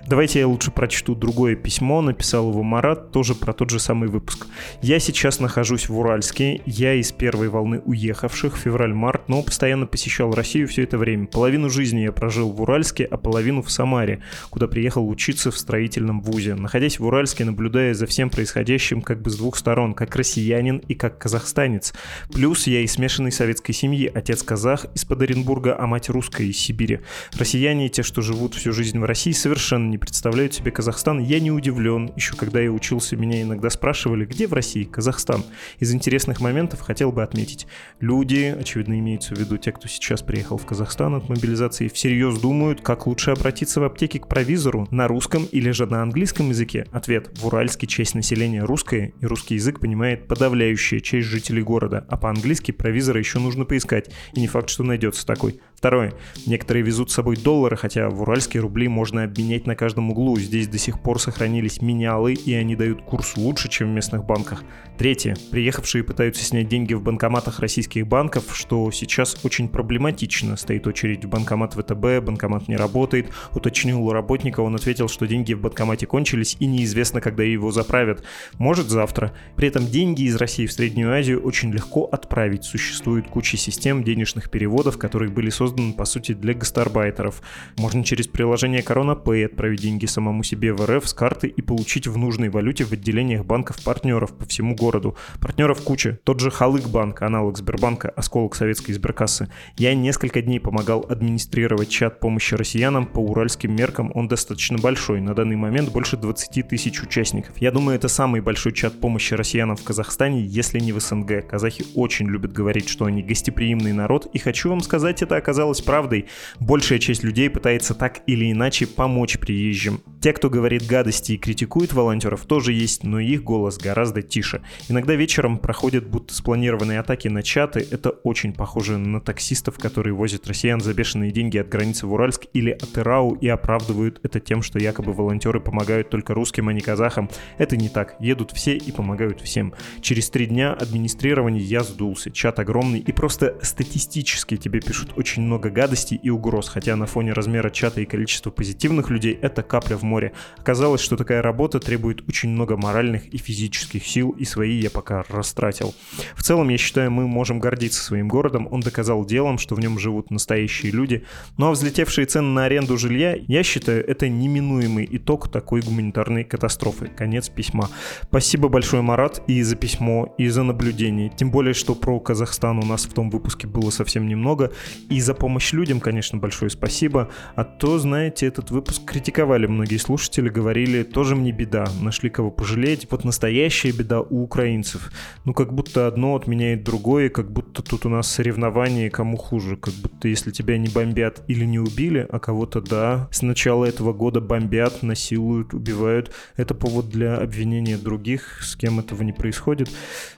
Давайте 0.07 0.39
я 0.39 0.47
лучше 0.47 0.71
прочту 0.71 1.15
другое 1.15 1.55
письмо, 1.55 2.01
написал 2.01 2.49
его 2.49 2.63
Марат, 2.63 3.11
тоже 3.11 3.35
про 3.35 3.53
тот 3.53 3.69
же 3.69 3.79
самый 3.79 4.09
выпуск. 4.09 4.47
Я 4.81 4.99
сейчас 4.99 5.39
нахожусь 5.39 5.89
в 5.89 5.97
Уральске, 5.97 6.61
я 6.65 6.93
из 6.93 7.11
первой 7.11 7.49
волны 7.49 7.79
уехавших, 7.85 8.55
февраль-март, 8.55 9.29
но 9.29 9.43
постоянно 9.43 9.85
посещал 9.85 10.33
Россию 10.33 10.67
все 10.67 10.83
это 10.83 10.97
время. 10.97 11.27
Половину 11.27 11.69
жизни 11.69 12.01
я 12.01 12.11
прожил 12.11 12.51
в 12.51 12.61
Уральске, 12.61 13.05
а 13.05 13.17
половину 13.17 13.61
в 13.61 13.71
Самаре, 13.71 14.21
куда 14.49 14.67
приехал 14.67 15.02
учиться 15.07 15.51
в 15.51 15.57
строительном 15.57 16.21
вузе. 16.21 16.55
Находясь 16.55 16.99
в 16.99 17.05
Уральске, 17.05 17.45
наблюдая 17.45 17.93
за 17.93 18.05
всем 18.07 18.29
происходящим 18.29 19.01
как 19.01 19.21
бы 19.21 19.29
с 19.29 19.37
двух 19.37 19.57
сторон, 19.57 19.93
как 19.93 20.15
россиянин 20.15 20.77
и 20.77 20.95
как 20.95 21.17
казахстанец. 21.17 21.93
Плюс 22.31 22.67
я 22.67 22.81
из 22.81 22.93
смешанной 22.93 23.31
советской 23.31 23.73
семьи. 23.73 24.11
Отец 24.13 24.43
казах 24.43 24.85
из-под 24.95 25.21
Оренбурга, 25.21 25.75
а 25.77 25.87
мать 25.87 26.09
русская 26.09 26.45
из 26.45 26.57
Сибири. 26.57 26.99
Россияне, 27.37 27.89
те, 27.89 28.03
что 28.03 28.21
живут 28.21 28.55
всю 28.55 28.71
жизнь 28.71 28.99
в 28.99 29.03
России, 29.03 29.31
совершенно 29.31 29.89
не 29.89 29.97
представляют 29.97 30.53
себе 30.53 30.71
Казахстан. 30.71 31.19
Я 31.19 31.39
не 31.39 31.51
удивлен. 31.51 32.11
Еще 32.15 32.35
когда 32.35 32.59
я 32.59 32.71
учился, 32.71 33.15
меня 33.15 33.41
иногда 33.41 33.69
спрашивали, 33.69 34.25
где 34.25 34.47
в 34.47 34.53
России 34.53 34.83
Казахстан. 34.83 35.43
Из 35.79 35.93
интересных 35.93 36.41
моментов 36.41 36.81
хотел 36.81 37.11
бы 37.11 37.23
отметить. 37.23 37.67
Люди, 37.99 38.55
очевидно, 38.57 38.99
имеются 38.99 39.35
в 39.35 39.39
виду 39.39 39.57
те, 39.57 39.71
кто 39.71 39.87
сейчас 39.87 40.21
приехал 40.21 40.57
в 40.57 40.65
Казахстан 40.65 41.15
от 41.15 41.29
мобилизации, 41.29 41.87
всерьез 41.87 42.39
думают, 42.39 42.81
как 42.81 43.07
лучше 43.07 43.31
обратиться 43.31 43.79
в 43.79 43.83
аптеке 43.83 44.19
к 44.19 44.27
провизору 44.27 44.87
на 44.93 45.07
русском 45.07 45.45
или 45.45 45.71
же 45.71 45.85
на 45.87 46.01
английском 46.01 46.49
языке. 46.49 46.85
Ответ. 46.91 47.29
В 47.39 47.47
Уральске 47.47 47.87
часть 47.87 48.15
населения 48.15 48.63
русская, 48.63 49.13
и 49.19 49.25
русский 49.25 49.55
язык 49.55 49.79
понимает 49.79 50.27
подавляющая 50.27 50.99
часть 50.99 51.27
жителей 51.27 51.63
города, 51.63 52.05
а 52.07 52.17
по-английски 52.17 52.71
провизора 52.71 53.19
еще 53.19 53.39
нужно 53.39 53.65
поискать, 53.65 54.11
и 54.33 54.39
не 54.39 54.47
факт, 54.47 54.69
что 54.69 54.83
найдется 54.83 55.25
такой. 55.25 55.59
Второе. 55.83 56.13
Некоторые 56.45 56.81
везут 56.81 57.11
с 57.11 57.13
собой 57.13 57.35
доллары, 57.35 57.75
хотя 57.75 58.09
в 58.09 58.21
уральские 58.21 58.61
рубли 58.61 58.87
можно 58.87 59.23
обменять 59.23 59.67
на 59.67 59.75
каждом 59.75 60.11
углу. 60.11 60.39
Здесь 60.39 60.69
до 60.69 60.77
сих 60.77 61.01
пор 61.01 61.19
сохранились 61.19 61.81
менялы, 61.81 62.35
и 62.35 62.53
они 62.53 62.77
дают 62.77 63.01
курс 63.01 63.35
лучше, 63.35 63.67
чем 63.67 63.89
в 63.89 63.93
местных 63.93 64.23
банках. 64.23 64.63
Третье. 64.97 65.35
Приехавшие 65.51 66.05
пытаются 66.05 66.41
снять 66.41 66.69
деньги 66.69 66.93
в 66.93 67.01
банкоматах 67.01 67.59
российских 67.59 68.07
банков, 68.07 68.55
что 68.55 68.91
сейчас 68.91 69.43
очень 69.43 69.67
проблематично. 69.67 70.55
Стоит 70.55 70.87
очередь 70.87 71.25
в 71.25 71.27
банкомат 71.27 71.73
ВТБ, 71.73 72.23
банкомат 72.23 72.69
не 72.69 72.77
работает. 72.77 73.27
Уточнил 73.51 74.01
у 74.03 74.13
работника, 74.13 74.61
он 74.61 74.75
ответил, 74.75 75.09
что 75.09 75.27
деньги 75.27 75.51
в 75.53 75.59
банкомате 75.59 76.05
кончились 76.05 76.55
и 76.61 76.65
неизвестно, 76.65 77.19
когда 77.19 77.43
его 77.43 77.73
заправят. 77.73 78.23
Может 78.57 78.87
завтра. 78.87 79.33
При 79.57 79.67
этом 79.67 79.85
деньги 79.85 80.21
из 80.21 80.37
России 80.37 80.65
в 80.65 80.71
Среднюю 80.71 81.11
Азию 81.11 81.41
очень 81.41 81.73
легко 81.73 82.05
отправить. 82.05 82.63
Существует 82.63 83.27
куча 83.27 83.57
систем 83.57 84.05
денежных 84.05 84.49
переводов, 84.49 84.97
которые 84.97 85.29
были 85.29 85.49
созданы, 85.49 85.72
по 85.97 86.05
сути, 86.05 86.33
для 86.33 86.53
гастарбайтеров. 86.53 87.41
Можно 87.77 88.03
через 88.03 88.27
приложение 88.27 88.81
Corona 88.81 89.21
Pay 89.21 89.45
отправить 89.45 89.81
деньги 89.81 90.05
самому 90.05 90.43
себе 90.43 90.73
в 90.73 90.85
РФ 90.85 91.07
с 91.07 91.13
карты 91.13 91.47
и 91.47 91.61
получить 91.61 92.07
в 92.07 92.17
нужной 92.17 92.49
валюте 92.49 92.85
в 92.85 92.91
отделениях 92.91 93.45
банков-партнеров 93.45 94.33
по 94.37 94.45
всему 94.45 94.75
городу. 94.75 95.17
Партнеров 95.41 95.81
куча. 95.81 96.19
Тот 96.23 96.39
же 96.39 96.51
Халык 96.51 96.87
банк, 96.87 97.21
аналог 97.21 97.57
Сбербанка, 97.57 98.09
осколок 98.09 98.55
советской 98.55 98.91
избиркассы. 98.91 99.49
Я 99.77 99.95
несколько 99.95 100.41
дней 100.41 100.59
помогал 100.59 101.05
администрировать 101.09 101.89
чат 101.89 102.19
помощи 102.19 102.55
россиянам 102.55 103.05
по 103.05 103.19
уральским 103.19 103.75
меркам. 103.75 104.11
Он 104.13 104.27
достаточно 104.27 104.77
большой. 104.77 105.21
На 105.21 105.33
данный 105.33 105.55
момент 105.55 105.91
больше 105.91 106.17
20 106.17 106.67
тысяч 106.67 107.01
участников. 107.01 107.57
Я 107.57 107.71
думаю, 107.71 107.95
это 107.95 108.07
самый 108.07 108.41
большой 108.41 108.73
чат 108.73 108.99
помощи 108.99 109.33
россиянам 109.33 109.75
в 109.75 109.83
Казахстане, 109.83 110.41
если 110.41 110.79
не 110.79 110.93
в 110.93 110.99
СНГ. 110.99 111.47
Казахи 111.47 111.85
очень 111.95 112.27
любят 112.27 112.53
говорить, 112.53 112.89
что 112.89 113.05
они 113.05 113.23
гостеприимный 113.23 113.93
народ. 113.93 114.27
И 114.33 114.39
хочу 114.39 114.69
вам 114.69 114.81
сказать, 114.81 115.21
это 115.21 115.35
оказалось 115.35 115.62
правдой. 115.81 116.27
Большая 116.59 116.99
часть 116.99 117.23
людей 117.23 117.49
пытается 117.49 117.93
так 117.93 118.21
или 118.27 118.51
иначе 118.51 118.87
помочь 118.87 119.37
приезжим. 119.37 120.01
Те, 120.21 120.33
кто 120.33 120.49
говорит 120.49 120.85
гадости 120.87 121.33
и 121.33 121.37
критикует 121.37 121.93
волонтеров, 121.93 122.45
тоже 122.45 122.71
есть, 122.73 123.03
но 123.03 123.19
их 123.19 123.43
голос 123.43 123.77
гораздо 123.77 124.21
тише. 124.21 124.61
Иногда 124.87 125.15
вечером 125.15 125.57
проходят 125.57 126.07
будто 126.07 126.33
спланированные 126.33 126.99
атаки 126.99 127.27
на 127.27 127.43
чаты. 127.43 127.85
Это 127.91 128.09
очень 128.09 128.53
похоже 128.53 128.97
на 128.97 129.19
таксистов, 129.19 129.77
которые 129.77 130.13
возят 130.13 130.47
россиян 130.47 130.79
за 130.79 130.93
бешеные 130.93 131.31
деньги 131.31 131.57
от 131.57 131.69
границы 131.69 132.07
в 132.07 132.13
Уральск 132.13 132.45
или 132.53 132.71
от 132.71 132.97
Ирау 132.97 133.35
и 133.35 133.47
оправдывают 133.47 134.19
это 134.23 134.39
тем, 134.39 134.61
что 134.61 134.79
якобы 134.79 135.13
волонтеры 135.13 135.59
помогают 135.59 136.09
только 136.09 136.33
русским, 136.33 136.69
а 136.69 136.73
не 136.73 136.81
казахам. 136.81 137.29
Это 137.57 137.77
не 137.77 137.89
так. 137.89 138.15
Едут 138.19 138.51
все 138.51 138.75
и 138.75 138.91
помогают 138.91 139.41
всем. 139.41 139.73
Через 140.01 140.29
три 140.29 140.45
дня 140.45 140.73
администрирования 140.73 141.61
я 141.61 141.83
сдулся. 141.83 142.31
Чат 142.31 142.59
огромный 142.59 142.99
и 142.99 143.11
просто 143.11 143.57
статистически 143.61 144.57
тебе 144.57 144.81
пишут 144.81 145.13
очень 145.17 145.43
много 145.43 145.52
гадостей 145.59 146.19
и 146.21 146.29
угроз, 146.29 146.69
хотя 146.69 146.95
на 146.95 147.05
фоне 147.05 147.33
размера 147.33 147.69
чата 147.69 148.01
и 148.01 148.05
количества 148.05 148.51
позитивных 148.51 149.09
людей 149.09 149.37
это 149.41 149.63
капля 149.63 149.97
в 149.97 150.03
море. 150.03 150.33
Оказалось, 150.57 151.01
что 151.01 151.17
такая 151.17 151.41
работа 151.41 151.79
требует 151.79 152.27
очень 152.27 152.49
много 152.49 152.77
моральных 152.77 153.27
и 153.27 153.37
физических 153.37 154.05
сил 154.05 154.31
и 154.31 154.45
свои 154.45 154.79
я 154.79 154.89
пока 154.89 155.23
растратил. 155.29 155.93
В 156.35 156.43
целом, 156.43 156.69
я 156.69 156.77
считаю, 156.77 157.11
мы 157.11 157.27
можем 157.27 157.59
гордиться 157.59 158.03
своим 158.03 158.27
городом. 158.27 158.67
Он 158.71 158.81
доказал 158.81 159.25
делом, 159.25 159.57
что 159.57 159.75
в 159.75 159.79
нем 159.79 159.99
живут 159.99 160.31
настоящие 160.31 160.91
люди. 160.91 161.25
Ну 161.57 161.67
а 161.67 161.71
взлетевшие 161.71 162.25
цены 162.25 162.49
на 162.49 162.65
аренду 162.65 162.97
жилья, 162.97 163.35
я 163.47 163.63
считаю, 163.63 164.05
это 164.07 164.29
неминуемый 164.29 165.07
итог 165.11 165.51
такой 165.51 165.81
гуманитарной 165.81 166.43
катастрофы. 166.43 167.07
Конец 167.07 167.49
письма. 167.49 167.89
Спасибо 168.23 168.69
большое, 168.69 169.01
Марат, 169.01 169.41
и 169.47 169.61
за 169.61 169.75
письмо, 169.75 170.33
и 170.37 170.47
за 170.47 170.63
наблюдение. 170.63 171.31
Тем 171.35 171.51
более, 171.51 171.73
что 171.73 171.95
про 171.95 172.19
Казахстан 172.19 172.79
у 172.79 172.85
нас 172.85 173.05
в 173.05 173.13
том 173.13 173.29
выпуске 173.29 173.67
было 173.67 173.89
совсем 173.89 174.27
немного. 174.27 174.71
И 175.09 175.19
за 175.21 175.32
помощь 175.33 175.73
людям, 175.73 175.99
конечно, 175.99 176.37
большое 176.37 176.69
спасибо. 176.69 177.29
А 177.55 177.63
то, 177.63 177.99
знаете, 177.99 178.47
этот 178.47 178.71
выпуск 178.71 179.03
критиковали 179.05 179.65
многие 179.65 179.97
слушатели, 179.97 180.49
говорили, 180.49 181.03
тоже 181.03 181.35
мне 181.35 181.51
беда, 181.51 181.85
нашли 182.01 182.29
кого 182.29 182.51
пожалеть. 182.51 183.07
Вот 183.09 183.23
настоящая 183.23 183.91
беда 183.91 184.21
у 184.21 184.43
украинцев. 184.43 185.11
Ну, 185.45 185.53
как 185.53 185.73
будто 185.73 186.07
одно 186.07 186.35
отменяет 186.35 186.83
другое, 186.83 187.29
как 187.29 187.51
будто 187.51 187.81
тут 187.81 188.05
у 188.05 188.09
нас 188.09 188.27
соревнование, 188.27 189.09
кому 189.09 189.37
хуже. 189.37 189.77
Как 189.77 189.93
будто 189.95 190.27
если 190.27 190.51
тебя 190.51 190.77
не 190.77 190.87
бомбят 190.87 191.43
или 191.47 191.65
не 191.65 191.79
убили, 191.79 192.27
а 192.29 192.39
кого-то 192.39 192.81
да, 192.81 193.27
с 193.31 193.41
начала 193.41 193.85
этого 193.85 194.13
года 194.13 194.41
бомбят, 194.41 195.03
насилуют, 195.03 195.73
убивают. 195.73 196.31
Это 196.55 196.73
повод 196.73 197.09
для 197.09 197.37
обвинения 197.37 197.97
других, 197.97 198.61
с 198.61 198.75
кем 198.75 198.99
этого 198.99 199.23
не 199.23 199.33
происходит. 199.33 199.89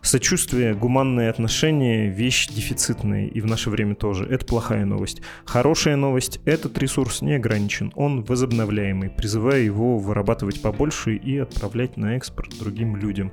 Сочувствие, 0.02 0.74
гуманные 0.74 1.30
отношения— 1.30 2.10
вещь 2.16 2.48
дефицитная, 2.48 3.28
и 3.28 3.42
в 3.42 3.46
наше 3.46 3.70
время 3.70 3.96
тоже. 3.96 4.26
Это 4.26 4.46
плохая 4.46 4.85
новость. 4.86 5.22
Хорошая 5.46 5.96
новость— 5.96 6.40
этот 6.46 6.78
ресурс 6.78 7.22
не 7.22 7.34
ограничен, 7.34 7.92
он 7.96 8.24
возобновляемый. 8.24 9.10
Призываю 9.10 9.64
его 9.64 9.98
вырабатывать 9.98 10.62
побольше 10.62 11.16
и 11.16 11.38
отправлять 11.38 11.98
на 11.98 12.16
экспорт 12.16 12.58
другим 12.60 12.96
людям. 12.96 13.32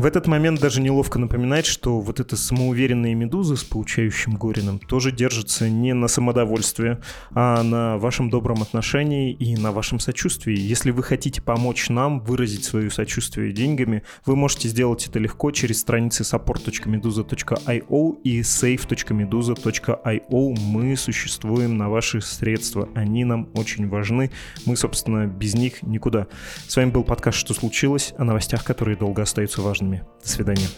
В 0.00 0.06
этот 0.06 0.26
момент 0.26 0.60
даже 0.60 0.80
неловко 0.80 1.18
напоминать, 1.18 1.66
что 1.66 2.00
вот 2.00 2.20
эта 2.20 2.34
самоуверенная 2.34 3.14
медуза 3.14 3.54
с 3.54 3.64
получающим 3.64 4.36
Гориным 4.36 4.78
тоже 4.78 5.12
держится 5.12 5.68
не 5.68 5.92
на 5.92 6.08
самодовольстве, 6.08 7.02
а 7.32 7.62
на 7.62 7.98
вашем 7.98 8.30
добром 8.30 8.62
отношении 8.62 9.30
и 9.30 9.58
на 9.58 9.72
вашем 9.72 10.00
сочувствии. 10.00 10.58
Если 10.58 10.90
вы 10.90 11.02
хотите 11.02 11.42
помочь 11.42 11.90
нам 11.90 12.20
выразить 12.20 12.64
свое 12.64 12.90
сочувствие 12.90 13.52
деньгами, 13.52 14.02
вы 14.24 14.36
можете 14.36 14.68
сделать 14.68 15.06
это 15.06 15.18
легко 15.18 15.50
через 15.50 15.80
страницы 15.80 16.22
support.meduza.io 16.22 18.22
и 18.24 18.40
save.meduza.io. 18.40 20.60
Мы 20.60 20.96
существуем 20.96 21.76
на 21.76 21.90
ваши 21.90 22.22
средства, 22.22 22.88
они 22.94 23.26
нам 23.26 23.50
очень 23.52 23.86
важны. 23.86 24.30
Мы, 24.64 24.78
собственно, 24.78 25.26
без 25.26 25.52
них 25.52 25.82
никуда. 25.82 26.26
С 26.66 26.76
вами 26.76 26.88
был 26.88 27.04
подкаст 27.04 27.36
«Что 27.36 27.52
случилось?» 27.52 28.14
о 28.16 28.24
новостях, 28.24 28.64
которые 28.64 28.96
долго 28.96 29.20
остаются 29.20 29.60
важными. 29.60 29.89
До 29.98 30.28
свидания. 30.28 30.68